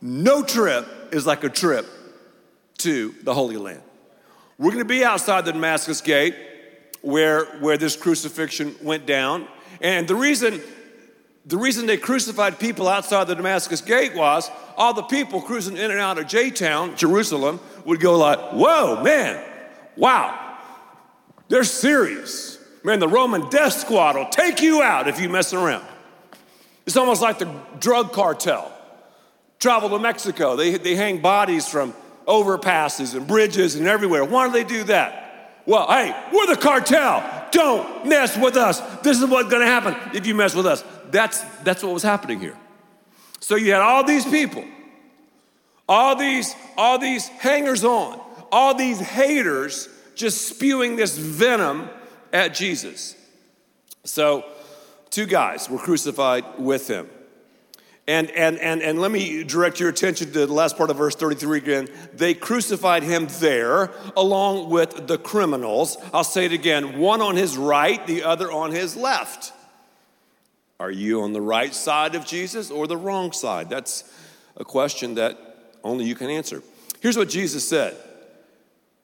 No 0.02 0.44
trip 0.44 0.86
is 1.12 1.26
like 1.26 1.44
a 1.44 1.50
trip 1.50 1.86
to 2.80 3.14
the 3.24 3.34
Holy 3.34 3.58
Land. 3.58 3.82
We're 4.58 4.72
going 4.72 4.84
to 4.84 4.86
be 4.86 5.04
outside 5.04 5.46
the 5.46 5.52
Damascus 5.52 6.02
Gate 6.02 6.36
where, 7.02 7.46
where 7.60 7.78
this 7.78 7.96
crucifixion 7.96 8.76
went 8.82 9.06
down. 9.06 9.48
And 9.82 10.08
the 10.08 10.16
reason, 10.16 10.62
the 11.46 11.58
reason 11.58 11.86
they 11.86 11.98
crucified 11.98 12.60
people 12.60 12.88
outside 12.88 13.26
the 13.26 13.36
Damascus 13.36 13.82
Gate 13.82 14.16
was 14.16 14.50
all 14.78 14.94
the 14.94 15.04
people 15.04 15.42
cruising 15.42 15.78
in 15.78 15.92
and 15.92 16.00
out 16.00 16.18
of 16.18 16.28
J 16.28 16.52
Town, 16.52 16.96
Jerusalem, 16.96 17.60
would 17.86 18.00
go 18.00 18.18
like, 18.18 18.40
whoa, 18.52 19.02
man, 19.04 19.44
wow, 19.96 20.49
they're 21.50 21.64
serious. 21.64 22.58
Man, 22.84 23.00
the 23.00 23.08
Roman 23.08 23.50
death 23.50 23.74
squad 23.74 24.16
will 24.16 24.30
take 24.30 24.62
you 24.62 24.82
out 24.82 25.08
if 25.08 25.20
you 25.20 25.28
mess 25.28 25.54
around. 25.54 25.86
It's 26.86 26.96
almost 26.96 27.22
like 27.22 27.40
the 27.40 27.54
drug 27.80 28.14
cartel. 28.14 28.72
Travel 29.60 29.90
to 29.90 30.00
Mexico, 30.00 30.56
they, 30.56 30.78
they 30.78 30.96
hang 30.96 31.22
bodies 31.22 31.68
from 31.68 31.94
overpasses 32.26 33.16
and 33.16 33.28
bridges 33.28 33.76
and 33.76 33.88
everywhere. 33.88 34.24
Why 34.24 34.48
do 34.48 34.54
they 34.54 34.64
do 34.64 34.84
that? 34.86 35.62
Well, 35.66 35.88
hey, 35.88 36.16
we're 36.32 36.48
the 36.48 36.56
cartel. 36.56 37.48
Don't 37.52 38.08
mess 38.08 38.38
with 38.38 38.56
us. 38.56 38.80
This 39.02 39.22
is 39.22 39.26
what's 39.30 39.50
gonna 39.50 39.66
happen 39.66 39.96
if 40.16 40.26
you 40.26 40.34
mess 40.34 40.56
with 40.56 40.66
us. 40.66 40.84
That's, 41.12 41.42
that's 41.64 41.84
what 41.84 41.94
was 41.94 42.04
happening 42.04 42.40
here. 42.40 42.58
So 43.40 43.56
you 43.56 43.74
had 43.74 43.82
all 43.82 44.04
these 44.04 44.26
people, 44.26 44.64
all 45.88 46.16
these, 46.16 46.56
all 46.78 46.98
these 46.98 47.28
hangers 47.28 47.84
on, 47.84 48.20
all 48.52 48.76
these 48.76 49.00
haters 49.00 49.90
just 50.20 50.50
spewing 50.50 50.98
this 50.98 51.18
venom 51.18 51.90
at 52.34 52.54
Jesus. 52.54 53.16
So, 54.04 54.44
two 55.10 55.26
guys 55.26 55.70
were 55.70 55.78
crucified 55.78 56.44
with 56.58 56.90
him. 56.90 57.10
And, 58.06 58.30
and, 58.32 58.58
and, 58.58 58.82
and 58.82 59.00
let 59.00 59.12
me 59.12 59.44
direct 59.46 59.80
your 59.80 59.88
attention 59.88 60.32
to 60.32 60.46
the 60.46 60.54
last 60.54 60.76
part 60.76 60.90
of 60.90 60.98
verse 60.98 61.16
33 61.16 61.60
again. 61.60 61.88
They 62.14 62.34
crucified 62.34 63.04
him 63.04 63.28
there 63.40 63.92
along 64.18 64.70
with 64.70 65.08
the 65.08 65.18
criminals. 65.18 65.96
I'll 66.14 66.24
say 66.24 66.46
it 66.46 66.52
again 66.52 67.00
one 67.00 67.22
on 67.22 67.38
his 67.38 67.56
right, 67.58 68.06
the 68.06 68.24
other 68.24 68.52
on 68.52 68.72
his 68.72 68.98
left. 68.98 69.54
Are 70.82 70.92
you 70.92 71.22
on 71.22 71.32
the 71.34 71.42
right 71.42 71.74
side 71.74 72.16
of 72.16 72.26
Jesus 72.26 72.72
or 72.72 72.88
the 72.88 72.98
wrong 72.98 73.32
side? 73.32 73.70
That's 73.70 74.04
a 74.58 74.66
question 74.66 75.16
that 75.16 75.38
only 75.84 76.06
you 76.06 76.16
can 76.16 76.30
answer. 76.30 76.62
Here's 77.00 77.18
what 77.18 77.30
Jesus 77.30 77.68
said 77.68 77.96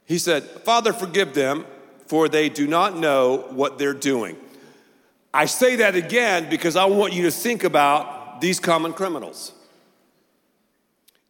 He 0.05 0.17
said, 0.17 0.43
Father, 0.43 0.93
forgive 0.93 1.33
them, 1.33 1.65
for 2.07 2.29
they 2.29 2.49
do 2.49 2.67
not 2.67 2.97
know 2.97 3.47
what 3.49 3.77
they're 3.79 3.93
doing. 3.93 4.37
I 5.33 5.45
say 5.45 5.77
that 5.77 5.95
again 5.95 6.49
because 6.49 6.75
I 6.75 6.85
want 6.85 7.13
you 7.13 7.23
to 7.23 7.31
think 7.31 7.63
about 7.63 8.39
these 8.39 8.59
common 8.59 8.93
criminals. 8.93 9.51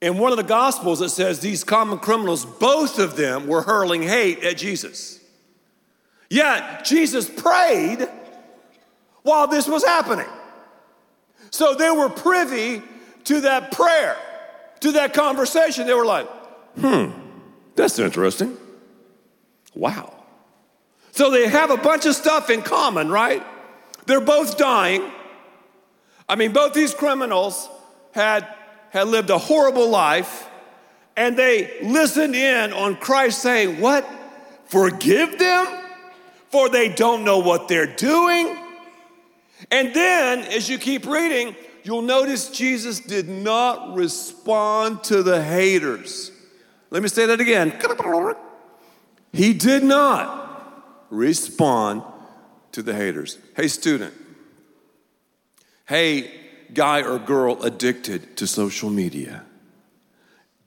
In 0.01 0.17
one 0.17 0.31
of 0.31 0.37
the 0.37 0.43
Gospels, 0.43 1.01
it 1.01 1.09
says 1.09 1.39
these 1.39 1.63
common 1.63 1.99
criminals, 1.99 2.45
both 2.45 2.99
of 2.99 3.15
them 3.15 3.47
were 3.47 3.61
hurling 3.61 4.03
hate 4.03 4.43
at 4.43 4.57
Jesus. 4.57 5.19
Yet, 6.29 6.83
Jesus 6.85 7.29
prayed 7.29 8.07
while 9.23 9.47
this 9.47 9.67
was 9.67 9.83
happening. 9.83 10.27
So 11.49 11.73
they 11.73 11.89
were 11.89 12.09
privy 12.09 12.83
to 13.23 13.41
that 13.41 13.71
prayer, 13.71 14.17
to 14.81 14.91
that 14.93 15.13
conversation. 15.13 15.87
They 15.87 15.93
were 15.93 16.05
like, 16.05 16.27
hmm, 16.77 17.11
that's 17.75 17.97
interesting. 17.97 18.57
Wow. 19.75 20.13
So 21.11 21.29
they 21.29 21.47
have 21.47 21.69
a 21.69 21.77
bunch 21.77 22.05
of 22.05 22.15
stuff 22.15 22.49
in 22.49 22.61
common, 22.61 23.09
right? 23.09 23.43
They're 24.05 24.21
both 24.21 24.57
dying. 24.57 25.03
I 26.27 26.35
mean, 26.35 26.51
both 26.51 26.73
these 26.73 26.93
criminals 26.93 27.69
had, 28.11 28.47
had 28.89 29.07
lived 29.07 29.29
a 29.29 29.37
horrible 29.37 29.89
life, 29.89 30.49
and 31.15 31.37
they 31.37 31.79
listened 31.83 32.35
in 32.35 32.73
on 32.73 32.95
Christ 32.95 33.41
saying, 33.41 33.79
What? 33.79 34.07
Forgive 34.65 35.37
them? 35.37 35.67
For 36.49 36.69
they 36.69 36.89
don't 36.89 37.23
know 37.23 37.39
what 37.39 37.67
they're 37.67 37.95
doing. 37.95 38.57
And 39.71 39.93
then, 39.93 40.39
as 40.39 40.67
you 40.69 40.77
keep 40.77 41.05
reading, 41.05 41.55
you'll 41.83 42.01
notice 42.01 42.49
Jesus 42.49 42.99
did 42.99 43.29
not 43.29 43.95
respond 43.95 45.03
to 45.05 45.23
the 45.23 45.41
haters. 45.41 46.31
Let 46.89 47.03
me 47.03 47.09
say 47.09 47.25
that 47.27 47.39
again. 47.39 47.71
He 49.35 49.53
did 49.53 49.83
not 49.83 51.05
respond 51.09 52.03
to 52.71 52.81
the 52.81 52.93
haters. 52.93 53.37
Hey, 53.55 53.67
student. 53.67 54.13
Hey, 55.85 56.31
guy 56.73 57.03
or 57.03 57.19
girl 57.19 57.61
addicted 57.61 58.37
to 58.37 58.47
social 58.47 58.89
media. 58.89 59.43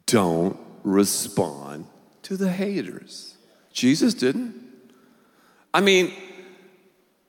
Don't 0.04 0.58
respond 0.84 1.86
to 2.22 2.36
the 2.36 2.50
haters. 2.50 3.36
Jesus 3.72 4.12
didn't. 4.12 4.54
I 5.72 5.80
mean, 5.80 6.12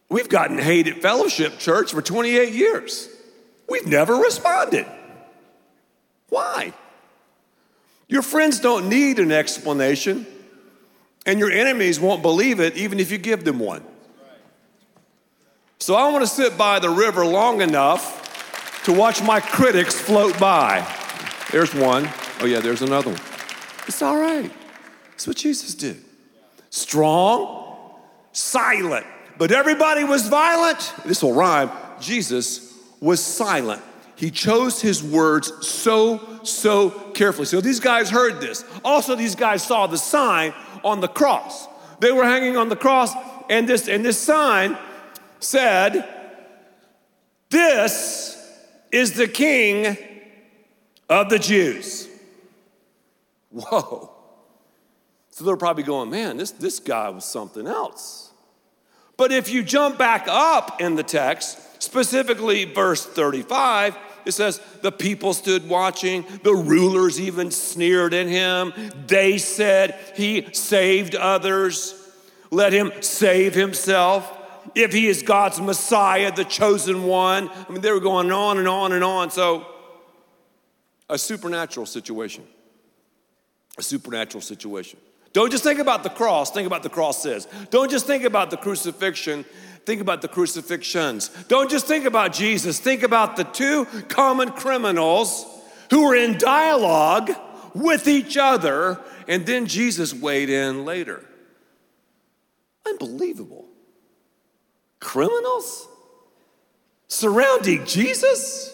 we've 0.09 0.29
gotten 0.29 0.57
hated 0.57 1.01
Fellowship 1.01 1.57
Church 1.57 1.91
for 1.91 2.01
28 2.01 2.53
years. 2.53 3.07
We've 3.69 3.87
never 3.87 4.15
responded. 4.15 4.85
Why? 6.27 6.73
Your 8.09 8.23
friends 8.23 8.59
don't 8.59 8.89
need 8.89 9.19
an 9.19 9.31
explanation. 9.31 10.25
And 11.29 11.37
your 11.37 11.51
enemies 11.51 11.99
won't 11.99 12.23
believe 12.23 12.59
it 12.59 12.75
even 12.75 12.99
if 12.99 13.11
you 13.11 13.19
give 13.19 13.43
them 13.43 13.59
one. 13.59 13.83
So 15.77 15.93
I 15.93 16.11
want 16.11 16.23
to 16.23 16.27
sit 16.27 16.57
by 16.57 16.79
the 16.79 16.89
river 16.89 17.23
long 17.23 17.61
enough 17.61 18.81
to 18.85 18.91
watch 18.91 19.21
my 19.21 19.39
critics 19.39 19.93
float 19.93 20.39
by. 20.39 20.83
There's 21.51 21.71
one. 21.75 22.09
Oh, 22.39 22.47
yeah, 22.47 22.61
there's 22.61 22.81
another 22.81 23.11
one. 23.11 23.21
It's 23.87 24.01
all 24.01 24.17
right. 24.17 24.51
That's 25.11 25.27
what 25.27 25.35
Jesus 25.37 25.75
did. 25.75 26.03
Strong, 26.71 27.93
silent. 28.31 29.05
But 29.37 29.51
everybody 29.51 30.05
was 30.05 30.27
violent. 30.27 30.91
This 31.05 31.21
will 31.21 31.33
rhyme. 31.33 31.69
Jesus 32.01 32.75
was 32.99 33.23
silent. 33.23 33.83
He 34.15 34.31
chose 34.31 34.81
his 34.81 35.03
words 35.03 35.65
so, 35.65 36.41
so 36.43 36.89
carefully. 37.13 37.45
So 37.45 37.61
these 37.61 37.79
guys 37.79 38.09
heard 38.09 38.41
this. 38.41 38.65
Also, 38.83 39.13
these 39.15 39.35
guys 39.35 39.61
saw 39.61 39.85
the 39.85 39.97
sign 39.97 40.53
on 40.83 41.01
the 41.01 41.07
cross. 41.07 41.67
They 41.99 42.11
were 42.11 42.23
hanging 42.23 42.57
on 42.57 42.69
the 42.69 42.75
cross, 42.75 43.13
and 43.49 43.67
this, 43.67 43.87
and 43.87 44.05
this 44.05 44.17
sign 44.17 44.77
said, 45.39 46.07
This 47.49 48.37
is 48.91 49.13
the 49.13 49.27
King 49.27 49.97
of 51.09 51.29
the 51.29 51.39
Jews. 51.39 52.07
Whoa. 53.49 54.11
So 55.31 55.45
they're 55.45 55.57
probably 55.57 55.83
going, 55.83 56.09
man, 56.09 56.37
this, 56.37 56.51
this 56.51 56.79
guy 56.79 57.09
was 57.09 57.25
something 57.25 57.65
else. 57.65 58.31
But 59.15 59.31
if 59.31 59.49
you 59.49 59.63
jump 59.63 59.97
back 59.97 60.25
up 60.27 60.81
in 60.81 60.95
the 60.95 61.03
text, 61.03 61.57
specifically 61.81 62.65
verse 62.65 63.05
35, 63.05 63.97
it 64.29 64.33
says, 64.33 64.61
the 64.81 64.91
people 64.91 65.33
stood 65.33 65.67
watching, 65.67 66.25
the 66.43 66.53
rulers 66.53 67.19
even 67.19 67.51
sneered 67.51 68.13
at 68.13 68.27
him. 68.27 68.73
They 69.07 69.37
said, 69.37 69.99
He 70.15 70.53
saved 70.53 71.15
others. 71.15 71.95
Let 72.51 72.73
him 72.73 72.91
save 73.01 73.53
himself. 73.53 74.35
If 74.75 74.93
he 74.93 75.07
is 75.07 75.23
God's 75.23 75.59
Messiah, 75.59 76.31
the 76.31 76.45
chosen 76.45 77.03
one. 77.03 77.49
I 77.49 77.71
mean, 77.71 77.81
they 77.81 77.91
were 77.91 77.99
going 77.99 78.31
on 78.31 78.57
and 78.57 78.67
on 78.67 78.91
and 78.91 79.03
on. 79.03 79.31
So, 79.31 79.65
a 81.09 81.17
supernatural 81.17 81.85
situation. 81.85 82.45
A 83.77 83.83
supernatural 83.83 84.41
situation. 84.41 84.99
Don't 85.31 85.51
just 85.51 85.63
think 85.63 85.79
about 85.79 86.03
the 86.03 86.09
cross, 86.09 86.51
think 86.51 86.65
about 86.65 86.83
the 86.83 86.89
cross 86.89 87.21
says. 87.21 87.47
Don't 87.69 87.91
just 87.91 88.07
think 88.07 88.23
about 88.23 88.49
the 88.49 88.57
crucifixion, 88.57 89.45
think 89.89 90.01
about 90.01 90.21
the 90.21 90.27
crucifixions. 90.27 91.29
Don't 91.47 91.67
just 91.67 91.87
think 91.87 92.05
about 92.05 92.31
Jesus, 92.31 92.79
think 92.79 93.01
about 93.01 93.37
the 93.37 93.43
two 93.43 93.85
common 94.07 94.51
criminals 94.51 95.47
who 95.89 96.05
were 96.05 96.15
in 96.15 96.37
dialogue 96.37 97.31
with 97.73 98.07
each 98.07 98.37
other, 98.37 98.99
and 99.27 99.47
then 99.47 99.65
Jesus 99.65 100.13
weighed 100.13 100.51
in 100.51 100.85
later. 100.85 101.25
Unbelievable. 102.87 103.65
Criminals 104.99 105.87
surrounding 107.07 107.83
Jesus? 107.87 108.71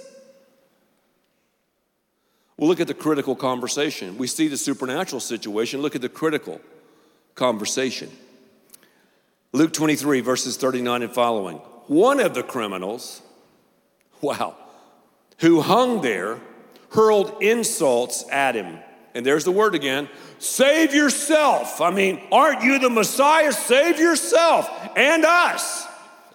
Well, 2.58 2.68
look 2.68 2.82
at 2.82 2.88
the 2.88 2.94
critical 2.94 3.38
conversation. 3.38 4.18
We 4.18 4.28
see 4.28 4.50
the 4.50 4.58
supernatural 4.58 5.22
situation. 5.22 5.82
Look 5.82 5.96
at 5.96 6.02
the 6.02 6.10
critical 6.10 6.60
conversation. 7.36 8.12
Luke 9.56 9.74
23, 9.74 10.22
verses 10.22 10.58
39 10.58 11.04
and 11.04 11.12
following. 11.12 11.58
One 11.88 12.20
of 12.20 12.34
the 12.34 12.44
criminals, 12.44 13.22
wow, 14.22 14.56
who 15.40 15.62
hung 15.62 16.02
there, 16.02 16.40
hurled 16.92 17.42
insults 17.42 18.26
at 18.30 18.56
him. 18.56 18.80
And 19.14 19.26
there's 19.26 19.46
the 19.46 19.52
word 19.52 19.76
again 19.76 20.10
save 20.40 20.94
yourself. 20.94 21.82
I 21.82 21.90
mean, 21.90 22.22
aren't 22.32 22.64
you 22.64 22.80
the 22.80 22.90
Messiah? 22.90 23.52
Save 23.52 24.00
yourself 24.00 24.70
and 24.96 25.26
us. 25.26 25.88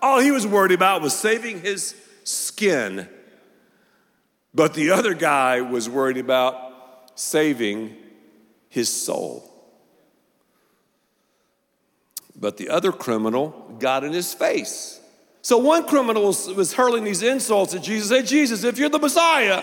All 0.03 0.19
he 0.19 0.31
was 0.31 0.47
worried 0.47 0.73
about 0.73 1.03
was 1.03 1.15
saving 1.15 1.61
his 1.61 1.95
skin 2.25 3.07
but 4.55 4.75
the 4.75 4.91
other 4.91 5.15
guy 5.15 5.61
was 5.61 5.89
worried 5.89 6.17
about 6.17 7.19
saving 7.19 7.97
his 8.69 8.89
soul. 8.89 9.50
But 12.40 12.56
the 12.56 12.70
other 12.70 12.90
criminal 12.90 13.76
got 13.78 14.02
in 14.02 14.12
his 14.12 14.32
face. 14.32 14.99
So 15.42 15.59
one 15.59 15.87
criminal 15.87 16.25
was, 16.25 16.73
hurling 16.73 17.04
these 17.04 17.23
insults 17.23 17.75
at 17.75 17.82
Jesus. 17.82 18.11
Hey, 18.11 18.23
Jesus, 18.23 18.64
if 18.64 18.78
you're 18.78 18.88
the 18.88 18.99
Messiah, 18.99 19.62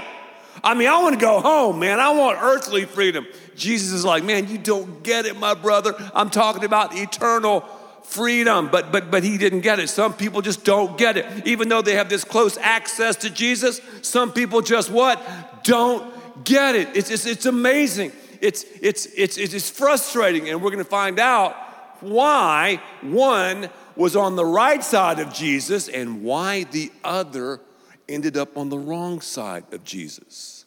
I 0.63 0.74
mean, 0.74 0.88
I 0.88 1.01
want 1.01 1.15
to 1.15 1.22
go 1.22 1.39
home, 1.39 1.79
man. 1.79 2.00
I 2.00 2.12
want 2.12 2.39
earthly 2.41 2.86
freedom. 2.86 3.27
Jesus 3.55 3.91
is 3.91 4.05
like, 4.05 4.24
man, 4.24 4.48
you 4.48 4.57
don't 4.57 5.03
get 5.03 5.25
it, 5.25 5.38
my 5.38 5.53
brother. 5.53 5.93
I'm 6.13 6.29
talking 6.29 6.63
about 6.63 6.96
eternal 6.96 7.62
freedom, 8.03 8.69
but 8.72 8.91
but 8.91 9.12
but 9.12 9.24
he 9.24 9.38
didn't 9.38 9.62
get 9.62 9.79
it. 9.79 9.89
Some 9.89 10.13
people 10.13 10.41
just 10.41 10.63
don't 10.63 10.98
get 10.98 11.17
it. 11.17 11.46
Even 11.46 11.67
though 11.69 11.81
they 11.81 11.96
have 11.96 12.10
this 12.10 12.24
close 12.24 12.57
access 12.57 13.17
to 13.17 13.29
Jesus, 13.29 13.81
some 14.01 14.31
people 14.31 14.62
just 14.62 14.89
what? 14.89 15.63
Don't 15.63 16.12
get 16.43 16.75
it. 16.75 16.96
It's 16.96 17.12
it's, 17.12 17.25
it's 17.25 17.46
amazing. 17.46 18.13
It's 18.41 18.63
it's 18.81 19.05
it's 19.07 19.38
it's 19.38 19.69
frustrating 19.69 20.50
and 20.50 20.62
we're 20.62 20.72
to 20.72 20.84
find 20.84 21.19
out 21.19 21.55
why 22.01 22.82
one 23.01 23.70
was 23.96 24.16
on 24.16 24.36
the 24.36 24.46
right 24.46 24.84
side 24.84 25.20
of 25.20 25.34
Jesus 25.34 25.88
and 25.88 26.24
why 26.24 26.63
the 26.63 26.92
other 27.04 27.60
ended 28.08 28.38
up 28.38 28.58
on 28.58 28.70
the 28.70 28.77
wrong 28.77 29.22
side 29.22 29.66
of 29.74 29.84
Jesus. 29.84 30.66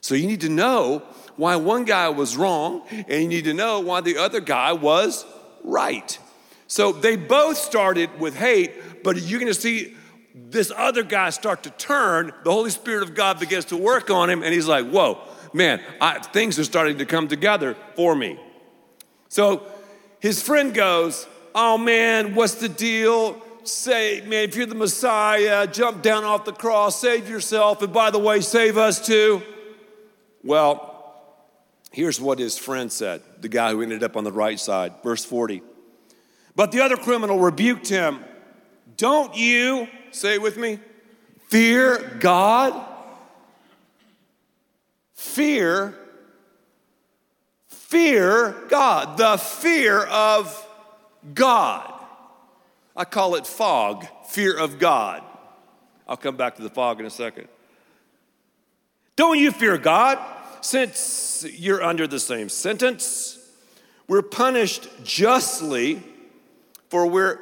So 0.00 0.14
you 0.14 0.26
need 0.26 0.40
to 0.40 0.48
know 0.48 1.02
why 1.36 1.56
one 1.56 1.84
guy 1.84 2.08
was 2.08 2.36
wrong 2.36 2.82
and 2.90 3.22
you 3.22 3.28
need 3.28 3.44
to 3.44 3.54
know 3.54 3.80
why 3.80 4.00
the 4.00 4.18
other 4.18 4.40
guy 4.40 4.72
was 4.72 5.24
right. 5.64 6.18
So 6.66 6.92
they 6.92 7.16
both 7.16 7.56
started 7.56 8.10
with 8.18 8.36
hate, 8.36 9.04
but 9.04 9.20
you're 9.22 9.40
gonna 9.40 9.54
see 9.54 9.94
this 10.34 10.72
other 10.74 11.02
guy 11.02 11.30
start 11.30 11.62
to 11.64 11.70
turn. 11.70 12.32
The 12.44 12.50
Holy 12.50 12.70
Spirit 12.70 13.02
of 13.02 13.14
God 13.14 13.38
begins 13.38 13.66
to 13.66 13.76
work 13.76 14.10
on 14.10 14.30
him, 14.30 14.42
and 14.42 14.52
he's 14.52 14.66
like, 14.66 14.86
Whoa, 14.86 15.18
man, 15.52 15.80
I, 16.00 16.18
things 16.18 16.58
are 16.58 16.64
starting 16.64 16.98
to 16.98 17.06
come 17.06 17.28
together 17.28 17.76
for 17.94 18.14
me. 18.14 18.40
So 19.28 19.66
his 20.22 20.40
friend 20.40 20.72
goes, 20.72 21.26
Oh 21.52 21.76
man, 21.76 22.36
what's 22.36 22.54
the 22.54 22.68
deal? 22.68 23.42
Say, 23.64 24.20
man, 24.20 24.44
if 24.44 24.54
you're 24.54 24.66
the 24.66 24.76
Messiah, 24.76 25.66
jump 25.66 26.00
down 26.00 26.22
off 26.22 26.44
the 26.44 26.52
cross, 26.52 27.00
save 27.00 27.28
yourself, 27.28 27.82
and 27.82 27.92
by 27.92 28.10
the 28.12 28.20
way, 28.20 28.40
save 28.40 28.78
us 28.78 29.04
too. 29.04 29.42
Well, 30.44 31.20
here's 31.90 32.20
what 32.20 32.38
his 32.38 32.56
friend 32.56 32.90
said, 32.90 33.22
the 33.40 33.48
guy 33.48 33.72
who 33.72 33.82
ended 33.82 34.04
up 34.04 34.16
on 34.16 34.22
the 34.22 34.32
right 34.32 34.58
side, 34.58 34.94
verse 35.02 35.24
40. 35.24 35.60
But 36.54 36.70
the 36.70 36.82
other 36.82 36.96
criminal 36.96 37.40
rebuked 37.40 37.88
him. 37.88 38.20
Don't 38.96 39.36
you, 39.36 39.88
say 40.12 40.34
it 40.34 40.42
with 40.42 40.56
me, 40.56 40.78
fear 41.48 42.16
God? 42.20 42.80
Fear, 45.14 45.98
fear 47.92 48.56
God, 48.70 49.18
the 49.18 49.36
fear 49.36 50.02
of 50.04 50.66
God. 51.34 51.92
I 52.96 53.04
call 53.04 53.34
it 53.34 53.46
fog, 53.46 54.06
fear 54.28 54.58
of 54.58 54.78
God. 54.78 55.22
I'll 56.08 56.16
come 56.16 56.36
back 56.36 56.56
to 56.56 56.62
the 56.62 56.70
fog 56.70 57.00
in 57.00 57.06
a 57.06 57.10
second. 57.10 57.48
Don't 59.14 59.38
you 59.38 59.52
fear 59.52 59.76
God? 59.76 60.18
Since 60.62 61.44
you're 61.52 61.82
under 61.82 62.06
the 62.06 62.18
same 62.18 62.48
sentence, 62.48 63.38
we're 64.08 64.22
punished 64.22 64.88
justly 65.04 66.02
for 66.88 67.06
we're 67.06 67.38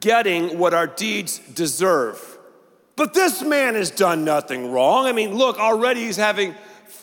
getting 0.00 0.58
what 0.58 0.72
our 0.72 0.86
deeds 0.86 1.40
deserve. 1.40 2.38
But 2.96 3.12
this 3.12 3.42
man 3.42 3.74
has 3.74 3.90
done 3.90 4.24
nothing 4.24 4.72
wrong. 4.72 5.04
I 5.04 5.12
mean, 5.12 5.34
look, 5.34 5.58
already 5.58 6.06
he's 6.06 6.16
having 6.16 6.54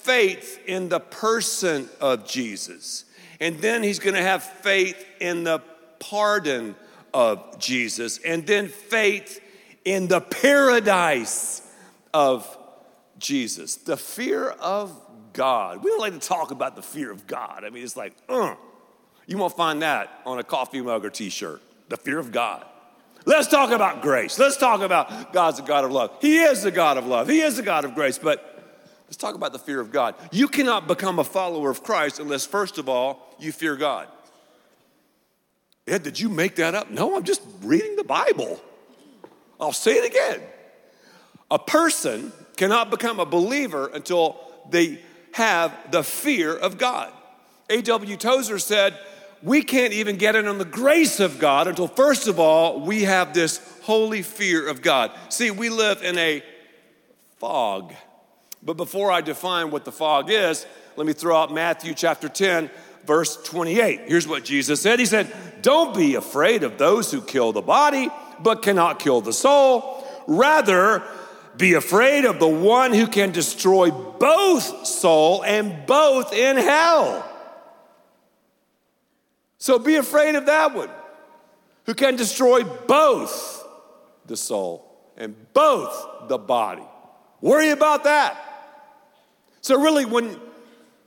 faith 0.07 0.61
in 0.65 0.87
the 0.87 1.01
person 1.01 1.89
of 1.99 2.25
Jesus. 2.25 3.03
And 3.41 3.59
then 3.59 3.83
he's 3.83 3.99
going 3.99 4.15
to 4.15 4.21
have 4.21 4.41
faith 4.41 5.05
in 5.19 5.43
the 5.43 5.59
pardon 5.99 6.75
of 7.13 7.59
Jesus. 7.59 8.17
And 8.19 8.47
then 8.47 8.69
faith 8.69 9.41
in 9.83 10.07
the 10.07 10.21
paradise 10.21 11.61
of 12.13 12.57
Jesus. 13.19 13.75
The 13.75 13.97
fear 13.97 14.49
of 14.49 14.97
God. 15.33 15.83
We 15.83 15.89
don't 15.91 15.99
like 15.99 16.13
to 16.13 16.25
talk 16.25 16.51
about 16.51 16.77
the 16.77 16.81
fear 16.81 17.11
of 17.11 17.27
God. 17.27 17.65
I 17.65 17.69
mean, 17.69 17.83
it's 17.83 17.97
like, 17.97 18.13
uh, 18.29 18.55
you 19.25 19.37
won't 19.37 19.57
find 19.57 19.81
that 19.81 20.21
on 20.25 20.39
a 20.39 20.43
coffee 20.43 20.81
mug 20.81 21.03
or 21.03 21.09
t 21.09 21.29
shirt 21.29 21.61
the 21.89 21.97
fear 21.97 22.17
of 22.17 22.31
God. 22.31 22.65
Let's 23.25 23.47
talk 23.47 23.71
about 23.71 24.01
grace. 24.01 24.39
Let's 24.39 24.55
talk 24.55 24.79
about 24.79 25.33
God's 25.33 25.59
a 25.59 25.63
God 25.63 25.83
of 25.83 25.91
love. 25.91 26.11
He 26.21 26.39
is 26.39 26.63
the 26.63 26.71
God 26.71 26.97
of 26.97 27.05
love, 27.05 27.27
He 27.27 27.41
is 27.41 27.57
the 27.57 27.61
God 27.63 27.83
of 27.83 27.93
grace. 27.93 28.17
But 28.17 28.56
let's 29.07 29.17
talk 29.17 29.35
about 29.35 29.53
the 29.53 29.59
fear 29.59 29.79
of 29.79 29.91
God. 29.91 30.15
You 30.31 30.47
cannot 30.47 30.87
become 30.87 31.19
a 31.19 31.23
follower 31.23 31.69
of 31.69 31.83
Christ 31.83 32.19
unless, 32.19 32.45
first 32.45 32.77
of 32.77 32.87
all, 32.87 33.35
you 33.39 33.51
fear 33.51 33.75
God. 33.75 34.07
Ed, 35.87 36.03
did 36.03 36.19
you 36.19 36.29
make 36.29 36.55
that 36.57 36.75
up? 36.75 36.91
No, 36.91 37.15
I'm 37.15 37.23
just 37.23 37.41
reading 37.61 37.95
the 37.95 38.03
Bible. 38.03 38.61
I'll 39.59 39.71
say 39.71 39.93
it 39.93 40.05
again. 40.05 40.41
A 41.49 41.57
person 41.57 42.33
cannot 42.57 42.89
become 42.89 43.19
a 43.19 43.25
believer 43.25 43.87
until 43.93 44.37
they 44.69 45.01
have 45.31 45.73
the 45.91 46.03
fear 46.03 46.55
of 46.55 46.77
God. 46.77 47.13
A.W. 47.69 48.17
Tozer 48.17 48.59
said, 48.59 48.97
we 49.43 49.61
can't 49.61 49.93
even 49.93 50.17
get 50.17 50.35
in 50.35 50.47
on 50.47 50.57
the 50.57 50.65
grace 50.65 51.19
of 51.19 51.39
God 51.39 51.67
until, 51.67 51.87
first 51.87 52.27
of 52.27 52.39
all, 52.39 52.81
we 52.81 53.03
have 53.03 53.33
this 53.33 53.61
holy 53.83 54.23
fear 54.23 54.67
of 54.67 54.81
God. 54.81 55.11
See, 55.29 55.51
we 55.51 55.69
live 55.69 56.01
in 56.03 56.17
a 56.17 56.43
fog. 57.37 57.93
But 58.67 58.75
before 58.75 59.09
I 59.13 59.21
define 59.21 59.71
what 59.71 59.85
the 59.85 59.93
fog 59.93 60.29
is, 60.29 60.65
let 60.97 61.07
me 61.07 61.13
throw 61.13 61.37
out 61.37 61.53
Matthew 61.53 61.93
chapter 61.93 62.27
10, 62.27 62.69
verse 63.05 63.41
28. 63.43 64.01
Here's 64.07 64.27
what 64.27 64.43
Jesus 64.43 64.81
said 64.81 64.99
He 64.99 65.05
said, 65.05 65.33
Don't 65.61 65.95
be 65.95 66.15
afraid 66.15 66.63
of 66.63 66.77
those 66.77 67.09
who 67.09 67.21
kill 67.21 67.53
the 67.53 67.61
body, 67.61 68.09
but 68.41 68.61
cannot 68.61 68.99
kill 68.99 69.21
the 69.21 69.31
soul. 69.31 70.05
Rather, 70.27 71.01
be 71.55 71.75
afraid 71.75 72.25
of 72.25 72.39
the 72.39 72.47
one 72.47 72.91
who 72.91 73.07
can 73.07 73.31
destroy 73.31 73.89
both 73.89 74.85
soul 74.85 75.45
and 75.45 75.85
both 75.85 76.33
in 76.33 76.57
hell. 76.57 77.23
So 79.59 79.79
be 79.79 79.95
afraid 79.95 80.35
of 80.35 80.45
that 80.47 80.75
one 80.75 80.89
who 81.85 81.93
can 81.93 82.17
destroy 82.17 82.65
both 82.65 83.65
the 84.25 84.35
soul 84.35 85.13
and 85.15 85.37
both 85.53 86.27
the 86.27 86.37
body. 86.37 86.83
Worry 87.39 87.69
about 87.69 88.03
that. 88.03 88.43
So, 89.67 89.77
really, 89.77 90.05
when 90.05 90.39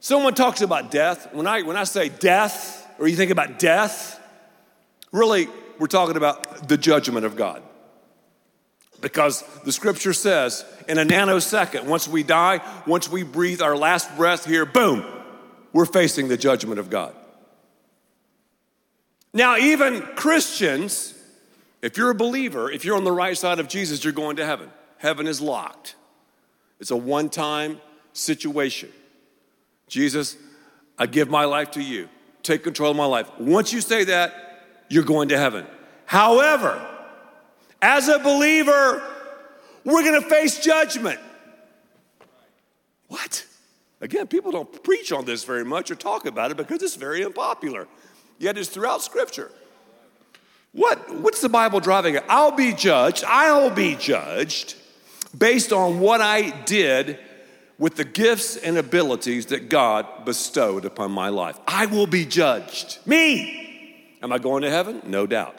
someone 0.01 0.35
talks 0.35 0.61
about 0.61 0.91
death, 0.91 1.33
when 1.33 1.47
I, 1.47 1.63
when 1.63 1.79
I 1.79 1.85
say 1.85 2.11
death, 2.11 2.87
or 2.99 3.09
you 3.09 3.17
think 3.17 3.31
about 3.31 3.59
death, 3.59 4.21
really, 5.13 5.49
we're 5.79 5.87
talking 5.87 6.19
about 6.19 6.69
the 6.69 6.77
judgment 6.77 7.25
of 7.25 7.37
God. 7.37 7.63
Because 9.01 9.43
the 9.65 9.73
scripture 9.73 10.13
says 10.13 10.67
in 10.87 10.99
a 10.99 11.07
nanosecond, 11.07 11.87
once 11.87 12.07
we 12.07 12.23
die, 12.23 12.61
once 12.87 13.09
we 13.09 13.23
breathe 13.23 13.63
our 13.63 13.75
last 13.79 14.15
breath 14.19 14.45
here, 14.45 14.67
boom, 14.67 15.07
we're 15.73 15.87
facing 15.87 16.29
the 16.29 16.37
judgment 16.37 16.79
of 16.79 16.91
God. 16.91 17.15
Now, 19.33 19.57
even 19.57 20.03
Christians, 20.17 21.15
if 21.81 21.97
you're 21.97 22.11
a 22.11 22.15
believer, 22.15 22.71
if 22.71 22.85
you're 22.85 22.99
on 22.99 23.05
the 23.05 23.11
right 23.11 23.39
side 23.39 23.59
of 23.59 23.69
Jesus, 23.69 24.05
you're 24.05 24.13
going 24.13 24.37
to 24.37 24.45
heaven. 24.45 24.71
Heaven 24.99 25.27
is 25.27 25.41
locked, 25.41 25.95
it's 26.79 26.91
a 26.91 26.97
one 26.97 27.31
time 27.31 27.81
situation. 28.13 28.91
Jesus, 29.89 30.37
I 30.99 31.07
give 31.07 31.29
my 31.29 31.45
life 31.45 31.73
to 31.73 31.83
you. 31.83 32.09
take 32.43 32.63
control 32.63 32.91
of 32.91 32.97
my 32.97 33.05
life. 33.05 33.29
Once 33.39 33.73
you 33.73 33.81
say 33.81 34.05
that, 34.05 34.65
you're 34.89 35.05
going 35.05 35.29
to 35.29 35.37
heaven. 35.39 35.67
However, 36.07 36.85
as 37.83 38.09
a 38.09 38.19
believer, 38.19 39.03
we're 39.85 40.03
going 40.03 40.21
to 40.21 40.29
face 40.29 40.59
judgment. 40.59 41.21
What? 43.09 43.45
Again, 44.01 44.27
people 44.27 44.53
don't 44.53 44.83
preach 44.83 45.13
on 45.13 45.25
this 45.25 45.45
very 45.45 45.65
much 45.65 45.91
or 45.91 45.95
talk 45.95 46.25
about 46.25 46.51
it 46.51 46.57
because 46.57 46.83
it's 46.83 46.97
very 46.97 47.25
unpopular. 47.25 47.87
Yet 48.39 48.57
it's 48.57 48.69
throughout 48.69 49.03
Scripture. 49.03 49.51
What, 50.73 51.15
what's 51.21 51.41
the 51.41 51.49
Bible 51.49 51.81
driving 51.81 52.17
at? 52.17 52.25
I'll 52.29 52.53
be 52.53 52.73
judged, 52.73 53.25
I'll 53.27 53.71
be 53.71 53.97
judged 53.97 54.77
based 55.37 55.73
on 55.73 56.01
what 56.01 56.21
I 56.21 56.51
did 56.65 57.19
with 57.81 57.97
the 57.97 58.05
gifts 58.05 58.57
and 58.59 58.77
abilities 58.77 59.47
that 59.47 59.71
God 59.71 60.27
bestowed 60.27 60.85
upon 60.85 61.11
my 61.11 61.31
life. 61.31 61.59
I 61.67 61.87
will 61.87 62.07
be 62.07 62.27
judged. 62.27 62.99
Me! 63.07 64.07
Am 64.23 64.31
I 64.33 64.39
going 64.39 64.63
to 64.63 64.71
heaven? 64.71 65.01
No 65.07 65.27
doubt. 65.27 65.57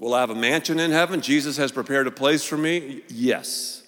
Will 0.00 0.12
I 0.12 0.20
have 0.20 0.30
a 0.30 0.34
mansion 0.34 0.80
in 0.80 0.90
heaven? 0.90 1.20
Jesus 1.20 1.56
has 1.56 1.70
prepared 1.70 2.08
a 2.08 2.10
place 2.10 2.42
for 2.44 2.58
me? 2.58 3.02
Yes. 3.08 3.84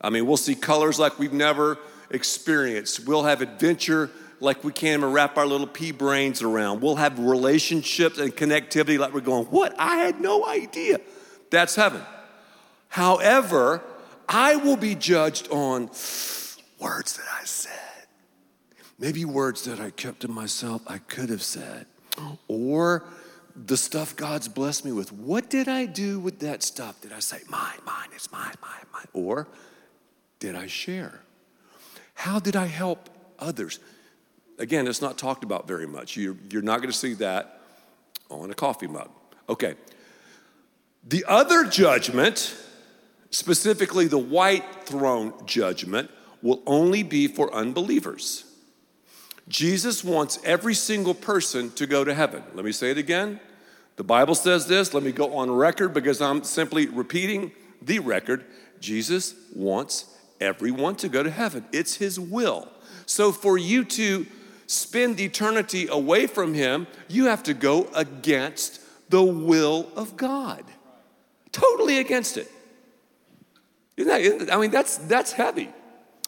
I 0.00 0.10
mean, 0.10 0.26
we'll 0.26 0.36
see 0.36 0.56
colors 0.56 0.98
like 0.98 1.16
we've 1.20 1.32
never 1.32 1.78
experienced. 2.10 3.06
We'll 3.06 3.22
have 3.22 3.40
adventure 3.40 4.10
like 4.40 4.64
we 4.64 4.72
can't 4.72 5.00
even 5.00 5.12
wrap 5.12 5.38
our 5.38 5.46
little 5.46 5.66
pea 5.68 5.92
brains 5.92 6.42
around. 6.42 6.80
We'll 6.82 6.96
have 6.96 7.20
relationships 7.20 8.18
and 8.18 8.34
connectivity 8.34 8.98
like 8.98 9.14
we're 9.14 9.20
going, 9.20 9.46
What? 9.46 9.78
I 9.78 9.96
had 9.96 10.20
no 10.20 10.44
idea. 10.44 10.98
That's 11.50 11.76
heaven. 11.76 12.02
However, 12.88 13.80
I 14.28 14.56
will 14.56 14.76
be 14.76 14.96
judged 14.96 15.48
on 15.52 15.88
words 16.78 17.16
that 17.16 17.26
I 17.40 17.44
said. 17.44 17.72
Maybe 18.98 19.24
words 19.24 19.64
that 19.64 19.80
I 19.80 19.90
kept 19.90 20.20
to 20.20 20.28
myself 20.28 20.82
I 20.86 20.98
could 20.98 21.30
have 21.30 21.42
said. 21.42 21.86
Or 22.48 23.04
the 23.54 23.76
stuff 23.76 24.16
God's 24.16 24.48
blessed 24.48 24.84
me 24.84 24.92
with. 24.92 25.12
What 25.12 25.50
did 25.50 25.68
I 25.68 25.86
do 25.86 26.18
with 26.18 26.40
that 26.40 26.62
stuff? 26.62 27.00
Did 27.00 27.12
I 27.12 27.20
say, 27.20 27.40
mine, 27.48 27.78
mine, 27.84 28.08
it's 28.14 28.30
mine, 28.30 28.54
mine, 28.60 28.86
mine? 28.92 29.06
Or 29.12 29.48
did 30.38 30.54
I 30.54 30.66
share? 30.66 31.20
How 32.14 32.38
did 32.38 32.56
I 32.56 32.66
help 32.66 33.08
others? 33.38 33.78
Again, 34.58 34.88
it's 34.88 35.00
not 35.00 35.18
talked 35.18 35.44
about 35.44 35.68
very 35.68 35.86
much. 35.86 36.16
You're, 36.16 36.36
you're 36.50 36.62
not 36.62 36.78
going 36.78 36.90
to 36.90 36.96
see 36.96 37.14
that 37.14 37.60
on 38.30 38.50
a 38.50 38.54
coffee 38.54 38.88
mug. 38.88 39.10
Okay. 39.48 39.74
The 41.06 41.24
other 41.28 41.64
judgment, 41.64 42.56
specifically 43.30 44.06
the 44.06 44.18
white 44.18 44.84
throne 44.84 45.32
judgment, 45.46 46.10
will 46.42 46.62
only 46.66 47.02
be 47.02 47.26
for 47.26 47.52
unbelievers. 47.54 48.44
Jesus 49.48 50.04
wants 50.04 50.38
every 50.44 50.74
single 50.74 51.14
person 51.14 51.70
to 51.72 51.86
go 51.86 52.04
to 52.04 52.14
heaven. 52.14 52.42
Let 52.54 52.64
me 52.64 52.72
say 52.72 52.90
it 52.90 52.98
again. 52.98 53.40
The 53.96 54.04
Bible 54.04 54.34
says 54.34 54.66
this. 54.66 54.94
Let 54.94 55.02
me 55.02 55.12
go 55.12 55.36
on 55.36 55.50
record 55.50 55.94
because 55.94 56.20
I'm 56.20 56.44
simply 56.44 56.86
repeating 56.86 57.52
the 57.82 57.98
record. 57.98 58.44
Jesus 58.80 59.34
wants 59.54 60.14
everyone 60.40 60.96
to 60.96 61.08
go 61.08 61.22
to 61.22 61.30
heaven, 61.30 61.64
it's 61.72 61.96
His 61.96 62.18
will. 62.20 62.68
So 63.06 63.32
for 63.32 63.58
you 63.58 63.84
to 63.84 64.26
spend 64.66 65.18
eternity 65.18 65.88
away 65.88 66.26
from 66.26 66.54
Him, 66.54 66.86
you 67.08 67.24
have 67.24 67.42
to 67.44 67.54
go 67.54 67.88
against 67.94 68.80
the 69.10 69.22
will 69.22 69.88
of 69.96 70.16
God. 70.16 70.62
Totally 71.50 71.98
against 71.98 72.36
it. 72.36 72.50
That, 73.96 74.48
I 74.52 74.56
mean, 74.58 74.70
that's, 74.70 74.98
that's 74.98 75.32
heavy. 75.32 75.70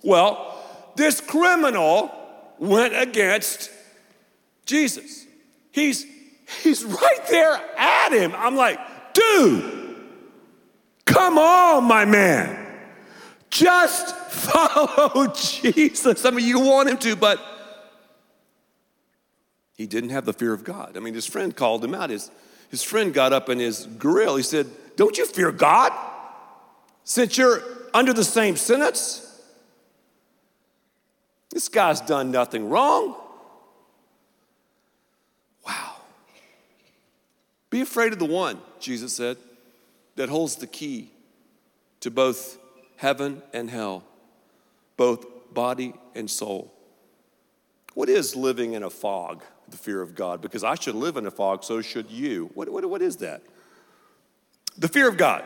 Well, 0.03 0.57
this 0.97 1.21
criminal 1.21 2.11
went 2.59 2.97
against 2.97 3.71
Jesus. 4.67 5.27
He's 5.73 6.07
He's 6.63 6.85
right 6.85 7.27
there 7.29 7.61
at 7.77 8.13
him. 8.13 8.35
I'm 8.37 8.57
like, 8.57 8.79
dude, 9.15 9.97
come 11.05 11.39
on, 11.39 11.85
my 11.85 12.05
man. 12.05 12.57
Just 13.51 14.17
follow 14.31 15.29
Jesus. 15.29 16.25
I 16.25 16.31
mean, 16.31 16.47
you 16.47 16.61
want 16.61 16.89
him 16.89 16.99
to, 16.99 17.17
but 17.17 17.41
he 19.75 19.87
didn't 19.87 20.11
have 20.11 20.25
the 20.25 20.33
fear 20.33 20.53
of 20.53 20.65
God. 20.65 20.97
I 20.97 21.01
mean, 21.01 21.15
his 21.15 21.27
friend 21.27 21.55
called 21.57 21.85
him 21.85 21.95
out. 21.95 22.11
His, 22.11 22.31
his 22.71 22.83
friend 22.83 23.15
got 23.15 23.33
up 23.33 23.49
in 23.49 23.59
his 23.59 23.87
grill. 23.87 24.37
He 24.37 24.43
said, 24.43 24.67
Don't 24.97 25.17
you 25.17 25.27
fear 25.27 25.53
God 25.53 25.93
since 27.05 27.39
you're 27.39 27.63
under 27.95 28.13
the 28.13 28.25
same 28.25 28.57
sentence? 28.57 29.30
This 31.51 31.69
guy's 31.69 32.01
done 32.01 32.31
nothing 32.31 32.69
wrong. 32.69 33.17
Wow. 35.67 35.97
Be 37.71 37.81
afraid 37.81 38.13
of 38.13 38.19
the 38.19 38.25
one, 38.25 38.59
Jesus 38.79 39.15
said, 39.15 39.37
that 40.17 40.29
holds 40.29 40.57
the 40.57 40.67
key 40.67 41.11
to 42.01 42.11
both 42.11 42.59
heaven 42.97 43.43
and 43.53 43.69
hell, 43.69 44.05
both 44.97 45.27
body 45.53 45.95
and 46.15 46.31
soul. 46.31 46.73
What 47.95 48.09
is 48.09 48.37
living 48.37 48.75
in 48.75 48.83
a 48.83 48.91
fog, 48.91 49.43
the 49.69 49.77
fear 49.77 50.01
of 50.01 50.15
God? 50.15 50.41
Because 50.41 50.63
I 50.63 50.77
should 50.77 50.95
live 50.95 51.17
in 51.17 51.27
a 51.27 51.31
fog, 51.31 51.65
so 51.65 51.81
should 51.83 52.11
you. 52.11 52.51
What, 52.55 52.69
what, 52.69 52.89
what 52.89 53.03
is 53.03 53.17
that? 53.17 53.43
The 54.79 54.89
fear 54.89 55.09
of 55.09 55.17
God, 55.17 55.45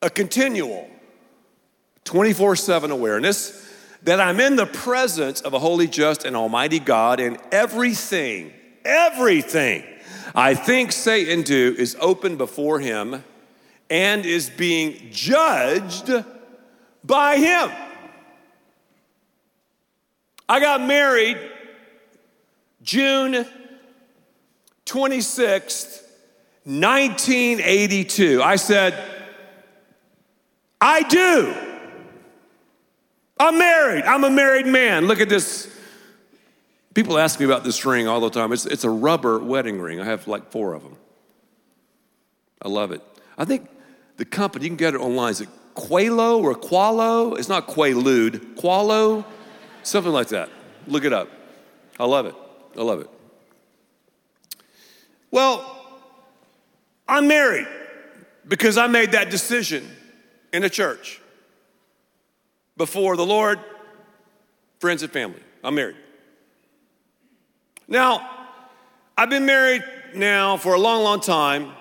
a 0.00 0.08
continual 0.08 0.88
24 2.04 2.56
7 2.56 2.90
awareness 2.90 3.71
that 4.04 4.20
I'm 4.20 4.40
in 4.40 4.56
the 4.56 4.66
presence 4.66 5.40
of 5.40 5.54
a 5.54 5.58
holy, 5.58 5.86
just, 5.86 6.24
and 6.24 6.36
almighty 6.36 6.78
God, 6.78 7.20
and 7.20 7.38
everything, 7.52 8.52
everything 8.84 9.84
I 10.34 10.54
think 10.54 10.92
Satan 10.92 11.42
do 11.42 11.74
is 11.78 11.96
open 12.00 12.36
before 12.36 12.80
him 12.80 13.22
and 13.90 14.24
is 14.24 14.48
being 14.48 15.08
judged 15.10 16.10
by 17.04 17.36
him. 17.36 17.70
I 20.48 20.60
got 20.60 20.80
married 20.80 21.38
June 22.82 23.46
26th, 24.86 26.02
1982. 26.64 28.42
I 28.42 28.56
said, 28.56 28.94
I 30.80 31.02
do. 31.02 31.54
I'm 33.38 33.58
married. 33.58 34.04
I'm 34.04 34.24
a 34.24 34.30
married 34.30 34.66
man. 34.66 35.06
Look 35.06 35.20
at 35.20 35.28
this 35.28 35.72
People 36.94 37.18
ask 37.18 37.40
me 37.40 37.46
about 37.46 37.64
this 37.64 37.84
ring 37.86 38.06
all 38.06 38.20
the 38.20 38.30
time. 38.30 38.52
It's, 38.52 38.66
it's 38.66 38.84
a 38.84 38.90
rubber 38.90 39.38
wedding 39.38 39.80
ring. 39.80 39.98
I 39.98 40.04
have 40.04 40.28
like 40.28 40.50
four 40.50 40.74
of 40.74 40.82
them. 40.82 40.96
I 42.60 42.68
love 42.68 42.92
it. 42.92 43.00
I 43.38 43.44
think 43.44 43.68
the 44.18 44.24
company, 44.24 44.64
you 44.64 44.70
can 44.70 44.76
get 44.76 44.94
it 44.94 44.98
online. 44.98 45.30
Is 45.30 45.40
it 45.40 45.48
Qualo 45.74 46.42
or 46.42 46.54
Qualo? 46.54 47.38
It's 47.38 47.48
not 47.48 47.66
Quaalude. 47.66 48.56
Qualo? 48.56 49.24
Something 49.82 50.12
like 50.12 50.28
that. 50.28 50.50
Look 50.86 51.04
it 51.04 51.14
up. 51.14 51.28
I 51.98 52.04
love 52.04 52.26
it. 52.26 52.34
I 52.76 52.82
love 52.82 53.00
it. 53.00 53.08
Well, 55.30 55.64
I'm 57.08 57.26
married 57.26 57.66
because 58.46 58.76
I 58.76 58.86
made 58.86 59.12
that 59.12 59.30
decision 59.30 59.88
in 60.52 60.62
a 60.62 60.68
church 60.68 61.21
before 62.82 63.16
the 63.16 63.24
Lord, 63.24 63.60
friends, 64.80 65.04
and 65.04 65.12
family. 65.12 65.38
I'm 65.62 65.76
married. 65.76 65.94
Now, 67.86 68.28
I've 69.16 69.30
been 69.30 69.46
married 69.46 69.84
now 70.16 70.56
for 70.56 70.74
a 70.74 70.80
long, 70.80 71.04
long 71.04 71.20
time. 71.20 71.74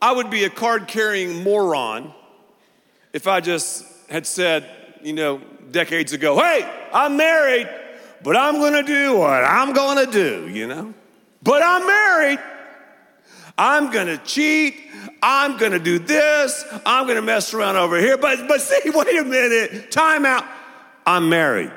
I 0.00 0.10
would 0.10 0.30
be 0.30 0.42
a 0.42 0.50
card 0.50 0.88
carrying 0.88 1.44
moron 1.44 2.12
if 3.12 3.28
I 3.28 3.40
just 3.40 3.84
had 4.10 4.26
said, 4.26 4.68
you 5.00 5.12
know, 5.12 5.40
decades 5.70 6.12
ago, 6.12 6.36
hey, 6.40 6.68
I'm 6.92 7.16
married, 7.16 7.68
but 8.24 8.36
I'm 8.36 8.56
gonna 8.56 8.82
do 8.82 9.18
what 9.18 9.44
I'm 9.44 9.72
gonna 9.72 10.10
do, 10.10 10.48
you 10.48 10.66
know? 10.66 10.92
But 11.44 11.62
I'm 11.62 11.86
married. 11.86 12.40
I'm 13.56 13.92
gonna 13.92 14.18
cheat. 14.18 14.74
I'm 15.22 15.56
gonna 15.56 15.78
do 15.78 15.98
this. 15.98 16.64
I'm 16.84 17.06
gonna 17.06 17.22
mess 17.22 17.54
around 17.54 17.76
over 17.76 17.98
here. 17.98 18.18
But 18.18 18.48
but 18.48 18.60
see, 18.60 18.90
wait 18.90 19.18
a 19.18 19.24
minute. 19.24 19.90
Time 19.90 20.26
out. 20.26 20.44
I'm 21.06 21.28
married. 21.28 21.72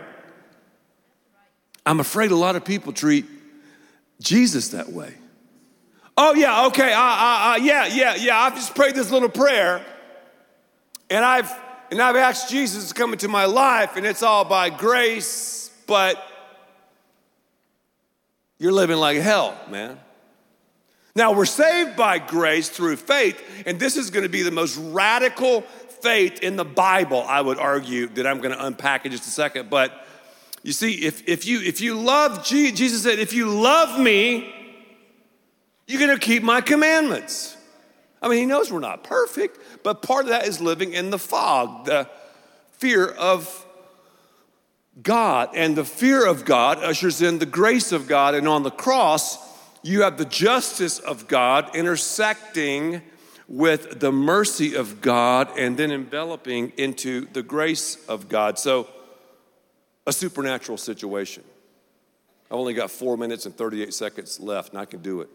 I'm 1.85 1.99
afraid 1.99 2.31
a 2.31 2.35
lot 2.35 2.55
of 2.55 2.65
people 2.65 2.91
treat 2.91 3.25
Jesus 4.19 4.69
that 4.69 4.91
way. 4.91 5.13
Oh, 6.17 6.33
yeah, 6.33 6.67
okay, 6.67 6.93
uh, 6.93 6.99
uh, 6.99 7.59
yeah, 7.61 7.87
yeah, 7.87 8.15
yeah. 8.15 8.39
I've 8.39 8.55
just 8.55 8.73
prayed 8.73 8.95
this 8.95 9.11
little 9.11 9.29
prayer, 9.29 9.85
and 11.09 11.25
I've 11.25 11.53
and 11.91 12.01
I've 12.01 12.15
asked 12.15 12.49
Jesus 12.49 12.87
to 12.87 12.93
come 12.93 13.11
into 13.11 13.27
my 13.27 13.45
life, 13.45 13.97
and 13.97 14.05
it's 14.05 14.23
all 14.23 14.45
by 14.45 14.69
grace, 14.69 15.69
but 15.85 16.17
you're 18.57 18.71
living 18.71 18.97
like 18.97 19.17
hell, 19.17 19.59
man. 19.69 19.99
Now, 21.15 21.31
we're 21.33 21.45
saved 21.45 21.95
by 21.95 22.19
grace 22.19 22.67
through 22.67 22.97
faith, 22.97 23.41
and 23.65 23.79
this 23.79 23.95
is 23.95 24.09
going 24.09 24.23
to 24.23 24.29
be 24.29 24.41
the 24.41 24.51
most 24.51 24.75
radical 24.77 25.61
faith 26.01 26.39
in 26.43 26.57
the 26.57 26.65
Bible, 26.65 27.23
I 27.25 27.39
would 27.39 27.57
argue, 27.57 28.07
that 28.07 28.27
I'm 28.27 28.39
going 28.39 28.53
to 28.53 28.65
unpack 28.65 29.05
in 29.05 29.11
just 29.13 29.25
a 29.25 29.31
second. 29.31 29.69
But 29.69 29.93
You 30.65 30.73
see, 30.73 31.05
if, 31.05 31.27
if, 31.27 31.45
you, 31.45 31.61
if 31.61 31.79
you 31.79 31.93
love 31.93 32.43
Jesus, 32.43 32.75
Jesus 32.75 33.03
said, 33.03 33.19
if 33.19 33.33
you 33.33 33.47
love 33.47 33.99
me, 33.99 34.51
you're 35.85 35.99
gonna 35.99 36.17
keep 36.17 36.41
my 36.41 36.59
commandments. 36.59 37.55
I 38.19 38.27
mean, 38.27 38.39
he 38.39 38.45
knows 38.47 38.71
we're 38.71 38.79
not 38.79 39.03
perfect, 39.03 39.59
but 39.83 40.01
part 40.01 40.25
of 40.25 40.29
that 40.29 40.47
is 40.47 40.59
living 40.59 40.93
in 40.93 41.11
the 41.11 41.19
fog, 41.19 41.85
the 41.85 42.09
fear 42.71 43.07
of 43.07 43.63
God. 45.03 45.49
And 45.53 45.75
the 45.75 45.85
fear 45.85 46.25
of 46.25 46.45
God 46.45 46.79
ushers 46.79 47.21
in 47.21 47.37
the 47.37 47.45
grace 47.45 47.91
of 47.91 48.07
God. 48.07 48.33
And 48.33 48.47
on 48.47 48.63
the 48.63 48.71
cross, 48.71 49.37
you 49.85 50.01
have 50.01 50.17
the 50.17 50.25
justice 50.25 50.97
of 50.97 51.27
God 51.27 51.75
intersecting 51.75 53.03
with 53.47 53.99
the 53.99 54.11
mercy 54.11 54.75
of 54.75 54.99
God 54.99 55.47
and 55.59 55.77
then 55.77 55.91
enveloping 55.91 56.73
into 56.75 57.27
the 57.33 57.43
grace 57.43 58.03
of 58.07 58.27
God. 58.27 58.57
So, 58.57 58.89
a 60.07 60.11
supernatural 60.11 60.79
situation. 60.79 61.43
I've 62.49 62.57
only 62.57 62.73
got 62.73 62.89
four 62.89 63.15
minutes 63.15 63.45
and 63.45 63.55
38 63.55 63.93
seconds 63.93 64.39
left, 64.39 64.71
and 64.71 64.79
I 64.79 64.85
can 64.85 65.03
do 65.03 65.21
it. 65.21 65.29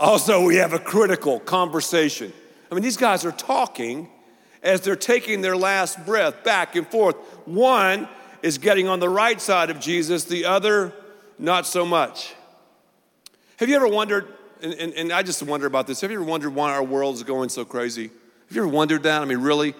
Also, 0.00 0.44
we 0.44 0.56
have 0.56 0.72
a 0.72 0.78
critical 0.80 1.38
conversation. 1.38 2.32
I 2.70 2.74
mean, 2.74 2.82
these 2.82 2.96
guys 2.96 3.24
are 3.24 3.32
talking 3.32 4.08
as 4.60 4.80
they're 4.80 4.96
taking 4.96 5.40
their 5.40 5.56
last 5.56 6.04
breath 6.04 6.42
back 6.42 6.74
and 6.74 6.84
forth. 6.84 7.14
One 7.46 8.08
is 8.42 8.58
getting 8.58 8.88
on 8.88 8.98
the 8.98 9.08
right 9.08 9.40
side 9.40 9.70
of 9.70 9.78
Jesus, 9.78 10.24
the 10.24 10.46
other, 10.46 10.92
not 11.38 11.64
so 11.64 11.86
much. 11.86 12.34
Have 13.58 13.68
you 13.68 13.74
ever 13.74 13.88
wondered, 13.88 14.28
and, 14.62 14.72
and, 14.74 14.94
and 14.94 15.12
I 15.12 15.24
just 15.24 15.42
wonder 15.42 15.66
about 15.66 15.88
this, 15.88 16.00
have 16.02 16.12
you 16.12 16.18
ever 16.18 16.24
wondered 16.24 16.54
why 16.54 16.70
our 16.70 16.82
world 16.82 17.16
is 17.16 17.24
going 17.24 17.48
so 17.48 17.64
crazy? 17.64 18.04
Have 18.04 18.56
you 18.56 18.62
ever 18.62 18.68
wondered 18.68 19.02
that? 19.02 19.20
I 19.20 19.24
mean, 19.24 19.38
really, 19.38 19.74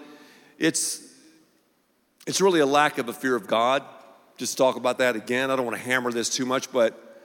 it's, 0.58 1.00
it's 2.26 2.40
really 2.40 2.58
a 2.58 2.66
lack 2.66 2.98
of 2.98 3.08
a 3.08 3.12
fear 3.12 3.36
of 3.36 3.46
God. 3.46 3.84
Just 4.36 4.58
talk 4.58 4.74
about 4.74 4.98
that 4.98 5.14
again, 5.14 5.52
I 5.52 5.54
don't 5.54 5.64
want 5.64 5.76
to 5.76 5.82
hammer 5.82 6.10
this 6.10 6.28
too 6.28 6.44
much, 6.44 6.72
but 6.72 7.22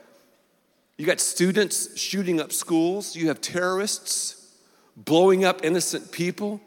you 0.96 1.04
got 1.06 1.18
students 1.18 1.98
shooting 1.98 2.40
up 2.40 2.52
schools, 2.52 3.16
you 3.16 3.26
have 3.26 3.40
terrorists 3.40 4.56
blowing 4.96 5.44
up 5.44 5.64
innocent 5.64 6.12
people, 6.12 6.60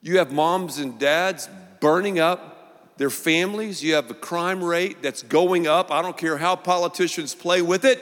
you 0.00 0.18
have 0.18 0.32
moms 0.32 0.78
and 0.78 0.96
dads 1.00 1.48
burning 1.80 2.20
up 2.20 2.98
their 2.98 3.10
families, 3.10 3.82
you 3.82 3.94
have 3.94 4.08
a 4.12 4.14
crime 4.14 4.62
rate 4.62 5.02
that's 5.02 5.24
going 5.24 5.66
up. 5.66 5.90
I 5.90 6.02
don't 6.02 6.16
care 6.16 6.36
how 6.38 6.54
politicians 6.54 7.34
play 7.34 7.62
with 7.62 7.84
it. 7.84 8.00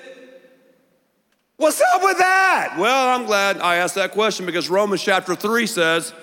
What's 1.61 1.79
up 1.95 2.03
with 2.03 2.17
that? 2.17 2.77
Well, 2.79 3.09
I'm 3.09 3.27
glad 3.27 3.59
I 3.59 3.77
asked 3.77 3.97
that 3.97 4.13
question 4.13 4.47
because 4.47 4.71
Romans 4.71 5.03
chapter 5.03 5.35
3 5.35 5.67
says, 5.67 6.15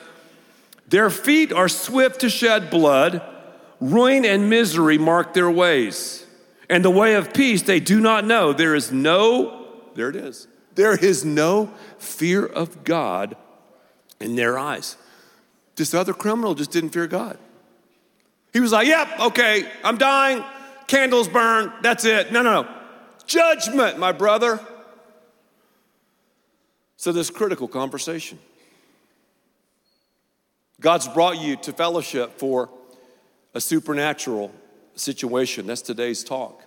Their 0.88 1.12
feet 1.12 1.54
are 1.54 1.69
swift 1.69 2.21
to 2.21 2.30
shed 2.32 2.71
blood, 2.71 3.21
ruin 3.80 4.26
and 4.26 4.50
misery 4.50 4.97
mark 4.97 5.36
their 5.36 5.52
ways 5.52 6.26
and 6.71 6.84
the 6.84 6.89
way 6.89 7.13
of 7.13 7.36
peace 7.36 7.62
they 7.62 7.80
do 7.80 8.00
not 8.00 8.26
know. 8.26 8.52
There 8.52 8.73
is 8.73 8.91
no, 8.91 9.67
there 9.93 10.10
it 10.10 10.15
is, 10.15 10.47
there 10.73 10.95
is 10.95 11.23
no 11.23 11.71
fear 12.00 12.43
of 12.43 12.84
God 12.84 13.38
in 14.19 14.36
their 14.36 14.58
eyes. 14.58 14.97
This 15.76 15.93
other 15.93 16.15
criminal 16.15 16.56
just 16.56 16.71
didn't 16.71 16.89
fear 16.89 17.06
God. 17.06 17.38
He 18.54 18.60
was 18.60 18.71
like, 18.71 18.88
yep, 18.88 19.08
okay, 19.19 19.69
I'm 19.84 20.00
dying, 20.00 20.43
candles 20.88 21.28
burn, 21.28 21.71
that's 21.84 22.06
it. 22.06 22.32
No, 22.32 22.41
no, 22.41 22.63
no. 22.63 22.69
Judgment, 23.28 24.00
my 24.00 24.12
brother. 24.13 24.60
So, 26.98 27.12
this 27.12 27.30
critical 27.30 27.68
conversation. 27.68 28.40
God's 30.80 31.08
brought 31.08 31.40
you 31.40 31.56
to 31.58 31.74
fellowship 31.74 32.38
for 32.38 32.70
a 33.54 33.62
supernatural 33.62 34.52
situation. 34.96 35.68
That's 35.68 35.82
today's 35.82 36.24
talk. 36.24 36.64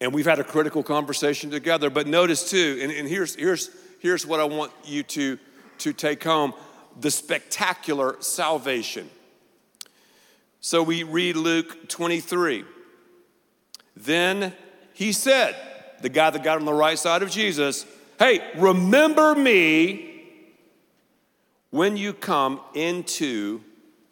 And 0.00 0.12
we've 0.12 0.26
had 0.26 0.38
a 0.38 0.44
critical 0.44 0.82
conversation 0.82 1.50
together. 1.50 1.90
But 1.90 2.06
notice 2.06 2.50
too, 2.50 2.78
and, 2.80 2.92
and 2.92 3.08
here's, 3.08 3.34
here's, 3.34 3.70
here's 4.00 4.24
what 4.24 4.38
I 4.38 4.44
want 4.44 4.72
you 4.84 5.02
to, 5.04 5.38
to 5.78 5.92
take 5.92 6.22
home 6.22 6.54
the 7.00 7.10
spectacular 7.10 8.16
salvation. 8.20 9.10
So 10.60 10.82
we 10.82 11.02
read 11.02 11.36
Luke 11.36 11.88
23. 11.88 12.64
Then 13.96 14.52
he 14.92 15.12
said, 15.12 15.56
the 16.00 16.08
guy 16.08 16.30
that 16.30 16.44
got 16.44 16.58
on 16.58 16.64
the 16.64 16.72
right 16.72 16.98
side 16.98 17.22
of 17.22 17.30
Jesus, 17.30 17.84
hey, 18.18 18.40
remember 18.56 19.34
me 19.34 20.22
when 21.70 21.96
you 21.96 22.12
come 22.12 22.60
into 22.74 23.62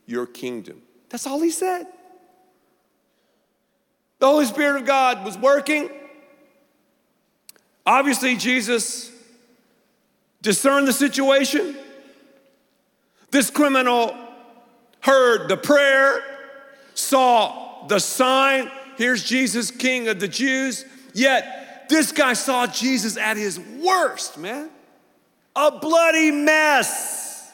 your 0.07 0.27
kingdom. 0.27 0.83
That's 1.09 1.27
all 1.27 1.41
he 1.41 1.51
said. 1.51 1.87
The 4.19 4.27
Holy 4.27 4.47
Spirit 4.47 4.81
of 4.81 4.87
God 4.87 5.25
was 5.25 5.37
working. 5.37 5.91
Obviously, 7.85 8.37
Jesus 8.37 9.13
discerned 10.43 10.89
the 10.89 10.93
situation. 10.93 11.77
This 13.31 13.51
criminal 13.51 14.17
heard 15.01 15.49
the 15.49 15.57
prayer, 15.57 16.23
saw 16.95 17.87
the 17.87 17.99
sign. 17.99 18.71
Here's 18.97 19.23
Jesus, 19.23 19.71
King 19.71 20.09
of 20.09 20.19
the 20.19 20.29
Jews. 20.29 20.85
Yet, 21.15 21.66
this 21.89 22.13
guy 22.13 22.33
saw 22.33 22.67
Jesus 22.67 23.17
at 23.17 23.37
his 23.37 23.59
worst, 23.59 24.39
man. 24.39 24.71
A 25.55 25.71
bloody 25.71 26.31
mess. 26.31 27.53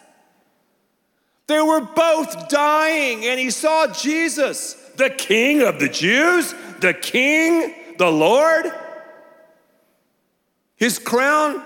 They 1.46 1.60
were 1.60 1.80
both 1.80 2.48
dying, 2.48 3.24
and 3.26 3.38
he 3.38 3.50
saw 3.50 3.86
Jesus 3.86 4.74
the 4.96 5.10
king 5.10 5.62
of 5.62 5.78
the 5.78 5.88
Jews, 5.88 6.54
the 6.80 6.94
king, 6.94 7.74
the 7.98 8.10
Lord. 8.10 8.72
His 10.76 10.98
crown 10.98 11.62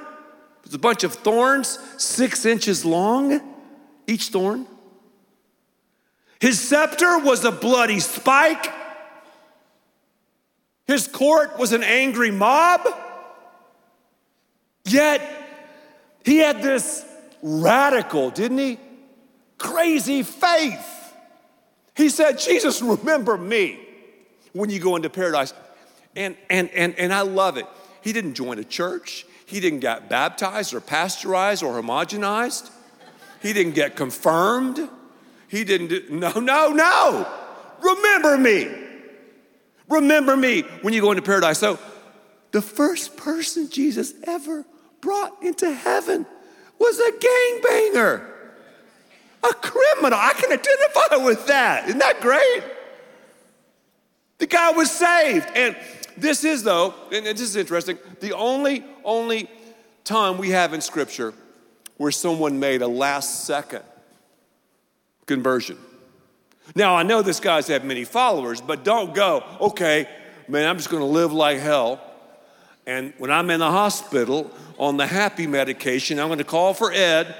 was 0.64 0.74
a 0.74 0.78
bunch 0.78 1.04
of 1.04 1.14
thorns, 1.14 1.78
six 1.96 2.44
inches 2.44 2.84
long, 2.84 3.40
each 4.06 4.28
thorn. 4.28 4.66
His 6.40 6.60
scepter 6.60 7.18
was 7.18 7.44
a 7.44 7.52
bloody 7.52 8.00
spike. 8.00 8.66
His 10.86 11.08
court 11.08 11.58
was 11.58 11.72
an 11.72 11.82
angry 11.82 12.30
mob. 12.30 12.86
Yet, 14.84 15.20
he 16.24 16.38
had 16.38 16.62
this 16.62 17.04
radical, 17.42 18.30
didn't 18.30 18.58
he? 18.58 18.78
Crazy 19.58 20.22
faith. 20.22 21.14
He 21.96 22.08
said, 22.08 22.38
Jesus, 22.38 22.82
remember 22.82 23.36
me 23.36 23.80
when 24.52 24.70
you 24.70 24.78
go 24.78 24.96
into 24.96 25.10
paradise. 25.10 25.52
And, 26.14 26.36
and, 26.48 26.70
and, 26.70 26.98
and 26.98 27.12
I 27.12 27.22
love 27.22 27.56
it. 27.56 27.66
He 28.02 28.12
didn't 28.12 28.34
join 28.34 28.58
a 28.58 28.64
church. 28.64 29.26
He 29.46 29.60
didn't 29.60 29.80
get 29.80 30.08
baptized 30.08 30.72
or 30.72 30.80
pasteurized 30.80 31.62
or 31.62 31.80
homogenized. 31.80 32.70
He 33.42 33.52
didn't 33.52 33.74
get 33.74 33.96
confirmed. 33.96 34.88
He 35.48 35.64
didn't 35.64 35.88
do, 35.88 36.04
no, 36.10 36.32
no, 36.38 36.72
no. 36.72 37.26
Remember 37.80 38.38
me. 38.38 38.85
Remember 39.88 40.36
me 40.36 40.62
when 40.82 40.94
you 40.94 41.00
go 41.00 41.10
into 41.10 41.22
paradise. 41.22 41.58
So, 41.58 41.78
the 42.52 42.62
first 42.62 43.16
person 43.16 43.68
Jesus 43.70 44.14
ever 44.24 44.64
brought 45.00 45.42
into 45.42 45.72
heaven 45.72 46.26
was 46.78 46.98
a 46.98 47.12
gangbanger. 47.12 48.26
A 49.42 49.54
criminal. 49.54 50.18
I 50.18 50.32
can 50.34 50.52
identify 50.52 51.24
with 51.24 51.46
that. 51.46 51.86
Isn't 51.88 51.98
that 51.98 52.20
great? 52.20 52.62
The 54.38 54.46
guy 54.46 54.72
was 54.72 54.90
saved. 54.90 55.48
And 55.54 55.76
this 56.16 56.44
is, 56.44 56.62
though, 56.62 56.94
and 57.12 57.26
this 57.26 57.40
is 57.40 57.56
interesting, 57.56 57.98
the 58.20 58.32
only, 58.32 58.84
only 59.04 59.48
time 60.04 60.38
we 60.38 60.50
have 60.50 60.72
in 60.72 60.80
Scripture 60.80 61.34
where 61.96 62.10
someone 62.10 62.58
made 62.58 62.82
a 62.82 62.88
last 62.88 63.44
second 63.44 63.82
conversion. 65.26 65.78
Now, 66.74 66.96
I 66.96 67.02
know 67.02 67.22
this 67.22 67.40
guy's 67.40 67.68
had 67.68 67.84
many 67.84 68.04
followers, 68.04 68.60
but 68.60 68.84
don't 68.84 69.14
go, 69.14 69.44
okay, 69.60 70.08
man, 70.48 70.68
I'm 70.68 70.76
just 70.76 70.90
gonna 70.90 71.04
live 71.04 71.32
like 71.32 71.58
hell. 71.58 72.00
And 72.86 73.12
when 73.18 73.30
I'm 73.30 73.50
in 73.50 73.60
the 73.60 73.70
hospital 73.70 74.50
on 74.78 74.96
the 74.96 75.06
happy 75.06 75.46
medication, 75.46 76.18
I'm 76.18 76.28
gonna 76.28 76.44
call 76.44 76.74
for 76.74 76.92
Ed 76.92 77.34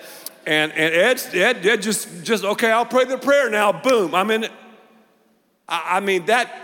and, 0.47 0.73
and 0.73 0.95
Ed, 0.95 1.35
Ed, 1.35 1.67
Ed 1.67 1.83
just, 1.83 2.25
just, 2.25 2.45
okay, 2.45 2.71
I'll 2.71 2.87
pray 2.87 3.05
the 3.05 3.19
prayer 3.19 3.51
now. 3.51 3.73
Boom, 3.73 4.15
I'm 4.15 4.31
in. 4.31 4.45
I, 5.69 5.97
I 5.97 6.01
mean, 6.01 6.27
that, 6.27 6.55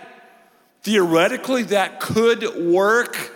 theoretically, 0.82 1.64
that 1.64 1.98
could 1.98 2.44
work, 2.56 3.32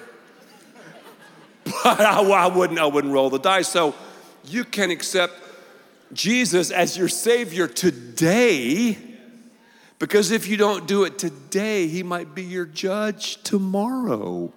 but 1.64 2.00
I, 2.00 2.22
I, 2.22 2.46
wouldn't, 2.46 2.78
I 2.78 2.86
wouldn't 2.86 3.12
roll 3.12 3.28
the 3.28 3.40
dice. 3.40 3.68
So 3.68 3.96
you 4.44 4.62
can 4.62 4.92
accept 4.92 5.34
Jesus 6.12 6.70
as 6.70 6.96
your 6.96 7.08
Savior 7.08 7.66
today, 7.66 8.96
because 9.98 10.30
if 10.30 10.48
you 10.48 10.56
don't 10.56 10.86
do 10.86 11.04
it 11.04 11.18
today, 11.18 11.86
He 11.86 12.02
might 12.02 12.34
be 12.34 12.42
your 12.42 12.66
judge 12.66 13.42
tomorrow. 13.42 14.52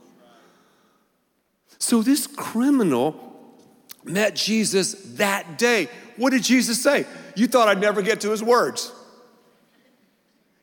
So 1.79 2.01
this 2.01 2.27
criminal 2.27 3.29
met 4.03 4.35
Jesus 4.35 4.93
that 5.15 5.57
day. 5.57 5.87
What 6.17 6.31
did 6.31 6.43
Jesus 6.43 6.81
say? 6.81 7.05
You 7.35 7.47
thought 7.47 7.67
I'd 7.67 7.79
never 7.79 8.01
get 8.01 8.21
to 8.21 8.31
his 8.31 8.43
words. 8.43 8.91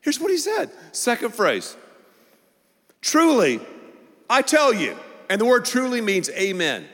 Here's 0.01 0.19
what 0.19 0.31
he 0.31 0.37
said. 0.37 0.69
Second 0.91 1.33
phrase 1.33 1.75
Truly, 3.01 3.59
I 4.29 4.41
tell 4.41 4.73
you, 4.73 4.95
and 5.29 5.41
the 5.41 5.45
word 5.45 5.65
truly 5.65 6.01
means 6.01 6.29
amen. 6.29 6.85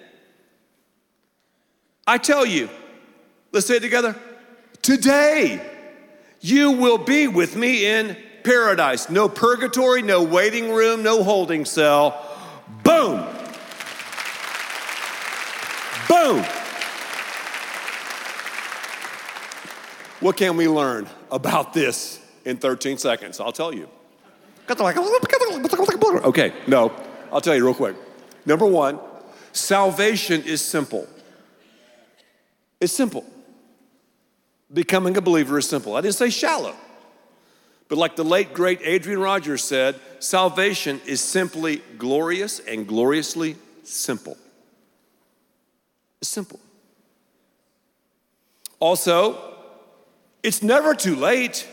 I 2.06 2.18
tell 2.18 2.46
you, 2.46 2.70
let's 3.52 3.68
say 3.68 3.76
it 3.76 3.82
together. 3.82 4.16
Today, 4.82 5.62
you 6.44 6.72
will 6.72 6.98
be 6.98 7.28
with 7.30 7.56
me 7.56 7.86
in 7.86 8.18
paradise. 8.44 9.10
No 9.10 9.30
purgatory, 9.30 10.02
no 10.02 10.22
waiting 10.22 10.74
room, 10.74 11.02
no 11.02 11.24
holding 11.24 11.64
cell. 11.64 12.30
Boom. 12.84 13.26
Boom. 16.10 16.44
What 20.20 20.36
can 20.36 20.58
we 20.58 20.68
learn 20.68 21.08
about 21.32 21.74
this 21.74 22.20
in 22.44 22.58
13 22.58 22.98
seconds? 22.98 23.40
I'll 23.40 23.54
tell 23.54 23.74
you. 23.74 23.88
Okay, 26.26 26.54
no, 26.68 26.92
I'll 27.32 27.42
tell 27.42 27.56
you 27.56 27.64
real 27.64 27.74
quick. 27.74 27.96
Number 28.46 28.66
one, 28.66 29.00
salvation 29.54 30.44
is 30.44 30.62
simple. 30.62 31.08
It's 32.82 32.92
simple. 32.92 33.26
Becoming 34.72 35.18
a 35.18 35.22
believer 35.22 35.58
is 35.58 35.68
simple. 35.68 35.96
I 35.96 36.02
didn't 36.02 36.16
say 36.16 36.30
shallow. 36.30 36.76
But 37.90 37.98
like 37.98 38.16
the 38.16 38.24
late, 38.24 38.54
great 38.54 38.80
Adrian 38.84 39.20
Rogers 39.20 39.64
said, 39.64 40.00
salvation 40.20 41.02
is 41.06 41.22
simply 41.22 41.82
glorious 41.98 42.60
and 42.60 42.88
gloriously 42.88 43.56
simple. 43.84 44.38
It's 46.22 46.30
simple. 46.30 46.60
Also, 48.80 49.54
it's 50.42 50.64
never 50.64 50.96
too 50.96 51.16
late 51.16 51.68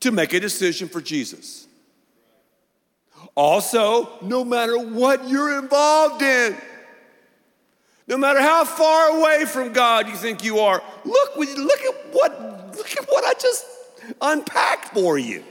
to 0.00 0.12
make 0.12 0.32
a 0.32 0.40
decision 0.40 0.88
for 0.88 1.00
Jesus. 1.00 1.66
Also, 3.34 4.10
no 4.22 4.44
matter 4.44 4.78
what 4.78 5.28
you're 5.28 5.58
involved 5.58 6.22
in, 6.22 6.56
no 8.08 8.16
matter 8.16 8.40
how 8.40 8.64
far 8.64 9.18
away 9.18 9.44
from 9.44 9.72
God 9.72 10.08
you 10.08 10.16
think 10.16 10.42
you 10.42 10.60
are, 10.60 10.82
look, 11.04 11.36
look 11.36 11.80
at 11.80 11.94
what 12.12 12.76
look 12.76 12.96
at 12.96 13.04
what 13.08 13.24
I 13.24 13.34
just 13.38 13.66
unpacked 14.20 14.94
for 14.94 15.18
you. 15.18 15.44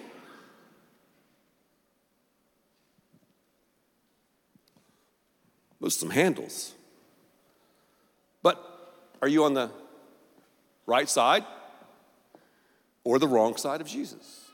With 5.79 5.93
some 5.93 6.09
handles. 6.09 6.73
But 8.41 8.59
are 9.21 9.27
you 9.27 9.43
on 9.43 9.53
the 9.53 9.69
right 10.87 11.07
side 11.07 11.45
or 13.03 13.19
the 13.19 13.27
wrong 13.27 13.55
side 13.57 13.81
of 13.81 13.87
Jesus? 13.87 14.45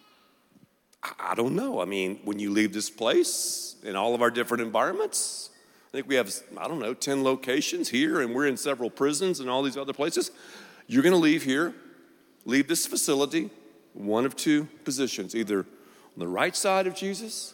I 1.20 1.36
don't 1.36 1.56
know. 1.56 1.82
I 1.82 1.86
mean, 1.86 2.20
when 2.24 2.40
you 2.40 2.52
leave 2.52 2.74
this 2.74 2.90
place 2.90 3.76
in 3.84 3.96
all 3.96 4.16
of 4.16 4.22
our 4.22 4.32
different 4.32 4.64
environments, 4.64 5.50
I 5.94 5.98
think 5.98 6.08
we 6.08 6.16
have, 6.16 6.34
I 6.58 6.68
don't 6.68 6.80
know, 6.80 6.96
10 6.96 7.24
locations 7.24 7.88
here, 7.88 8.20
and 8.22 8.34
we're 8.34 8.48
in 8.48 8.58
several 8.58 8.90
prisons 8.90 9.40
and 9.40 9.48
all 9.48 9.62
these 9.62 9.78
other 9.78 9.94
places. 9.94 10.32
You're 10.88 11.04
going 11.04 11.14
to 11.14 11.20
leave 11.20 11.44
here, 11.44 11.76
leave 12.46 12.68
this 12.68 12.88
facility, 12.88 13.52
one 13.94 14.26
of 14.26 14.36
two 14.36 14.68
positions 14.86 15.36
either 15.36 15.60
on 15.60 16.18
the 16.18 16.28
right 16.28 16.56
side 16.56 16.88
of 16.88 16.96
Jesus 16.96 17.54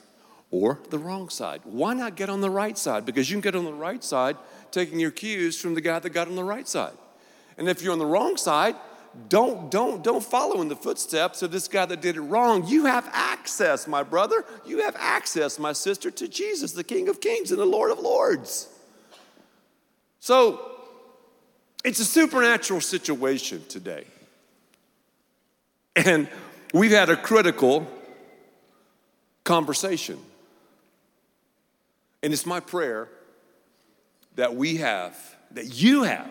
or 0.52 0.80
the 0.90 0.98
wrong 0.98 1.28
side. 1.28 1.60
Why 1.66 1.94
not 1.94 2.16
get 2.16 2.30
on 2.30 2.40
the 2.40 2.50
right 2.50 2.78
side? 2.78 3.06
Because 3.06 3.30
you 3.30 3.36
can 3.36 3.42
get 3.42 3.56
on 3.58 3.66
the 3.66 3.74
right 3.74 4.02
side 4.02 4.38
taking 4.72 5.02
your 5.02 5.12
cues 5.12 5.60
from 5.60 5.74
the 5.74 5.82
guy 5.82 6.00
that 6.00 6.12
got 6.12 6.30
on 6.30 6.38
the 6.38 6.44
right 6.46 6.66
side. 6.66 6.94
And 7.58 7.68
if 7.68 7.82
you're 7.82 7.92
on 7.92 8.00
the 8.00 8.06
wrong 8.06 8.38
side, 8.38 8.78
don't, 9.28 9.72
don't, 9.72 10.04
don't 10.04 10.24
follow 10.24 10.62
in 10.62 10.68
the 10.68 10.76
footsteps 10.76 11.42
of 11.42 11.52
this 11.52 11.68
guy 11.68 11.86
that 11.86 12.02
did 12.02 12.16
it 12.16 12.22
wrong. 12.22 12.68
You 12.68 12.86
have 12.86 13.10
access, 13.12 13.88
my 13.88 14.04
brother. 14.04 14.46
You 14.66 14.84
have 14.84 14.96
access, 14.98 15.58
my 15.58 15.74
sister, 15.74 16.12
to 16.12 16.28
Jesus, 16.28 16.74
the 16.74 16.84
King 16.84 17.10
of 17.10 17.20
Kings 17.20 17.52
and 17.52 17.60
the 17.60 17.66
Lord 17.66 17.92
of 17.92 18.00
Lords. 18.00 18.70
So 20.20 20.72
it's 21.84 22.00
a 22.00 22.06
supernatural 22.06 22.82
situation 22.82 23.64
today. 23.68 24.06
And 25.96 26.28
we've 26.74 26.92
had 26.92 27.10
a 27.10 27.16
critical 27.16 27.88
conversation. 29.44 30.20
And 32.22 32.32
it's 32.32 32.46
my 32.46 32.60
prayer 32.60 33.10
that 34.36 34.56
we 34.56 34.78
have, 34.78 35.18
that 35.52 35.82
you 35.82 36.04
have, 36.04 36.30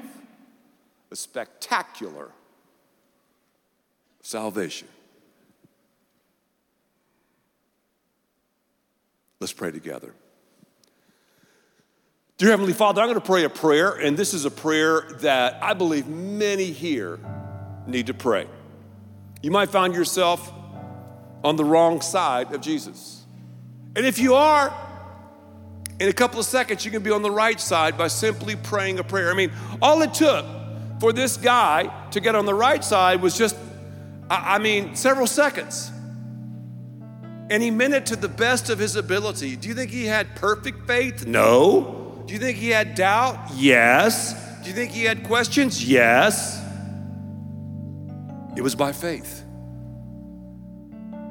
a 1.11 1.17
spectacular 1.17 2.31
salvation. 4.29 4.87
Let's 9.41 9.55
pray 9.55 9.71
together. 9.71 10.13
Dear 12.37 12.51
Heavenly 12.51 12.75
Father, 12.75 13.01
I'm 13.01 13.09
going 13.09 13.19
to 13.19 13.27
pray 13.27 13.45
a 13.45 13.49
prayer, 13.49 13.93
and 13.93 14.19
this 14.19 14.35
is 14.35 14.45
a 14.45 14.51
prayer 14.51 15.01
that 15.21 15.63
I 15.63 15.73
believe 15.73 16.09
many 16.09 16.67
here 16.67 17.19
need 17.87 18.09
to 18.09 18.15
pray. 18.15 18.47
You 19.41 19.51
might 19.51 19.71
find 19.71 19.95
yourself 19.95 20.53
on 21.43 21.57
the 21.57 21.65
wrong 21.65 22.03
side 22.03 22.53
of 22.53 22.61
Jesus. 22.61 23.25
And 23.97 24.05
if 24.05 24.19
you 24.19 24.35
are, 24.35 24.75
in 26.01 26.11
a 26.11 26.13
couple 26.13 26.39
of 26.39 26.45
seconds, 26.45 26.85
you 26.85 26.91
can 26.91 27.03
be 27.03 27.11
on 27.11 27.23
the 27.23 27.31
right 27.31 27.59
side 27.59 27.97
by 27.97 28.09
simply 28.09 28.57
praying 28.57 28.99
a 28.99 29.05
prayer. 29.05 29.31
I 29.31 29.35
mean, 29.35 29.53
all 29.81 30.03
it 30.03 30.13
took 30.13 30.45
for 31.01 31.15
this 31.15 31.39
guy 31.39 32.09
to 32.11 32.21
get 32.21 32.35
on 32.35 32.45
the 32.45 32.55
right 32.55 32.85
side 32.85 33.23
was 33.23 33.39
just 33.39 33.57
I 34.31 34.59
mean, 34.59 34.95
several 34.95 35.27
seconds. 35.27 35.91
And 37.51 37.63
he 37.63 37.71
meant 37.71 37.95
it 37.95 38.07
to 38.07 38.17
the 38.17 38.29
best 38.29 38.69
of 38.69 38.79
his 38.79 38.97
ability. 38.97 39.57
Do 39.57 39.69
you 39.69 39.75
think 39.75 39.91
he 39.91 40.05
had 40.05 40.37
perfect 40.37 40.87
faith? 40.87 41.27
No. 41.27 42.23
Do 42.27 42.35
you 42.35 42.39
think 42.39 42.59
he 42.59 42.69
had 42.69 42.95
doubt? 42.95 43.39
Yes. 43.55 44.35
Do 44.63 44.69
you 44.69 44.75
think 44.75 44.91
he 44.91 45.05
had 45.05 45.25
questions? 45.25 45.83
Yes. 45.83 46.63
It 48.55 48.61
was 48.61 48.75
by 48.75 48.93
faith. 48.93 49.45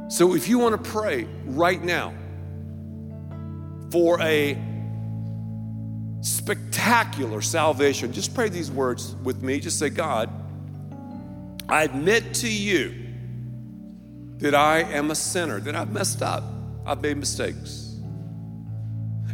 So 0.09 0.33
if 0.33 0.47
you 0.47 0.57
want 0.57 0.83
to 0.83 0.89
pray 0.89 1.27
right 1.45 1.83
now 1.83 2.15
for 3.91 4.19
a 4.21 4.57
spectacular 6.21 7.41
salvation, 7.41 8.11
just 8.11 8.33
pray 8.33 8.49
these 8.49 8.71
words 8.71 9.15
with 9.23 9.43
me. 9.43 9.59
Just 9.59 9.77
say, 9.77 9.89
God, 9.89 10.31
I 11.69 11.83
admit 11.83 12.33
to 12.35 12.51
you 12.51 12.93
that 14.37 14.55
I 14.55 14.79
am 14.79 15.11
a 15.11 15.15
sinner, 15.15 15.59
that 15.59 15.75
I've 15.75 15.91
messed 15.91 16.21
up, 16.21 16.43
I've 16.85 17.01
made 17.01 17.17
mistakes. 17.17 17.95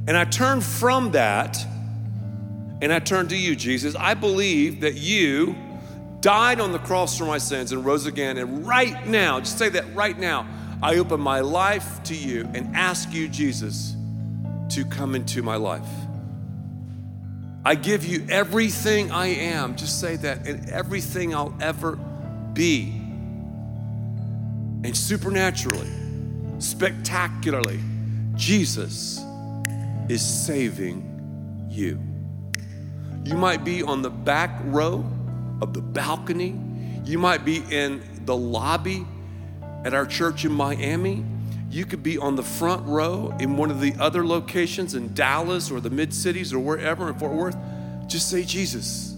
And 0.08 0.18
I 0.18 0.26
turn 0.26 0.62
from 0.62 1.12
that 1.12 1.58
and 2.82 2.92
I 2.92 3.00
turn 3.00 3.28
to 3.30 3.38
you, 3.38 3.56
Jesus. 3.56 3.96
I 3.96 4.14
believe 4.14 4.82
that 4.82 4.96
you 4.96 5.56
died 6.20 6.60
on 6.60 6.72
the 6.72 6.80
cross 6.80 7.18
for 7.18 7.26
my 7.26 7.38
sins 7.38 7.72
and 7.72 7.86
rose 7.86 8.06
again. 8.06 8.38
And 8.38 8.66
right 8.66 9.06
now, 9.06 9.40
just 9.40 9.58
say 9.58 9.70
that 9.70 9.94
right 9.96 10.18
now, 10.18 10.48
I 10.82 10.98
open 10.98 11.22
my 11.22 11.42
life 11.42 12.04
to 12.04 12.16
you 12.16 12.50
and 12.54 12.76
ask 12.76 13.14
you, 13.14 13.30
Jesus, 13.30 13.96
to 14.70 14.84
come 14.84 15.16
into 15.16 15.42
my 15.44 15.56
life. 15.56 15.88
I 17.64 17.76
give 17.76 18.04
you 18.06 18.26
everything 18.30 19.12
I 19.12 19.28
am. 19.28 19.78
Just 19.78 20.02
say 20.02 20.18
that, 20.18 20.46
and 20.48 20.70
everything 20.70 21.34
I'll 21.34 21.56
ever 21.62 21.98
be. 22.54 23.02
And 24.84 24.96
supernaturally, 24.96 25.90
spectacularly, 26.60 27.80
Jesus 28.36 29.20
is 30.10 30.22
saving 30.22 31.68
you. 31.70 32.00
You 33.24 33.36
might 33.36 33.64
be 33.64 33.82
on 33.84 34.02
the 34.02 34.10
back 34.10 34.60
row 34.66 35.06
of 35.62 35.74
the 35.74 35.82
balcony, 35.82 36.60
you 37.06 37.18
might 37.18 37.46
be 37.46 37.64
in 37.70 38.02
the 38.26 38.36
lobby 38.36 39.06
at 39.84 39.94
our 39.94 40.06
church 40.06 40.46
in 40.46 40.52
Miami. 40.52 41.26
You 41.70 41.86
could 41.86 42.04
be 42.04 42.18
on 42.18 42.36
the 42.36 42.44
front 42.44 42.86
row 42.86 43.36
in 43.40 43.58
one 43.58 43.72
of 43.72 43.82
the 43.82 43.96
other 44.00 44.26
locations 44.26 44.94
in 44.94 45.14
Dallas 45.14 45.72
or 45.72 45.80
the 45.82 45.90
mid 45.90 46.14
cities 46.14 46.54
or 46.54 46.60
wherever 46.60 47.10
in 47.10 47.16
Fort 47.16 47.34
Worth. 47.34 47.58
Just 48.08 48.30
say, 48.30 48.44
Jesus, 48.44 49.13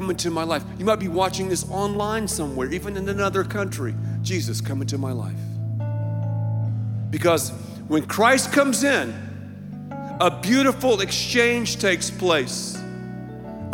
come 0.00 0.08
into 0.08 0.30
my 0.30 0.44
life. 0.44 0.64
You 0.78 0.86
might 0.86 0.98
be 0.98 1.08
watching 1.08 1.50
this 1.50 1.68
online 1.68 2.26
somewhere, 2.26 2.72
even 2.72 2.96
in 2.96 3.06
another 3.10 3.44
country. 3.44 3.94
Jesus, 4.22 4.62
come 4.62 4.80
into 4.80 4.96
my 4.96 5.12
life. 5.12 5.36
Because 7.10 7.50
when 7.86 8.06
Christ 8.06 8.50
comes 8.50 8.82
in, 8.82 9.12
a 10.18 10.30
beautiful 10.40 11.02
exchange 11.02 11.76
takes 11.80 12.10
place. 12.10 12.82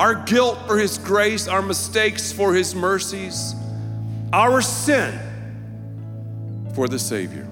Our 0.00 0.16
guilt 0.24 0.58
for 0.66 0.76
His 0.78 0.98
grace, 0.98 1.46
our 1.46 1.62
mistakes 1.62 2.32
for 2.32 2.52
His 2.52 2.74
mercies, 2.74 3.54
our 4.32 4.60
sin 4.60 5.16
for 6.74 6.88
the 6.88 6.98
Savior. 6.98 7.45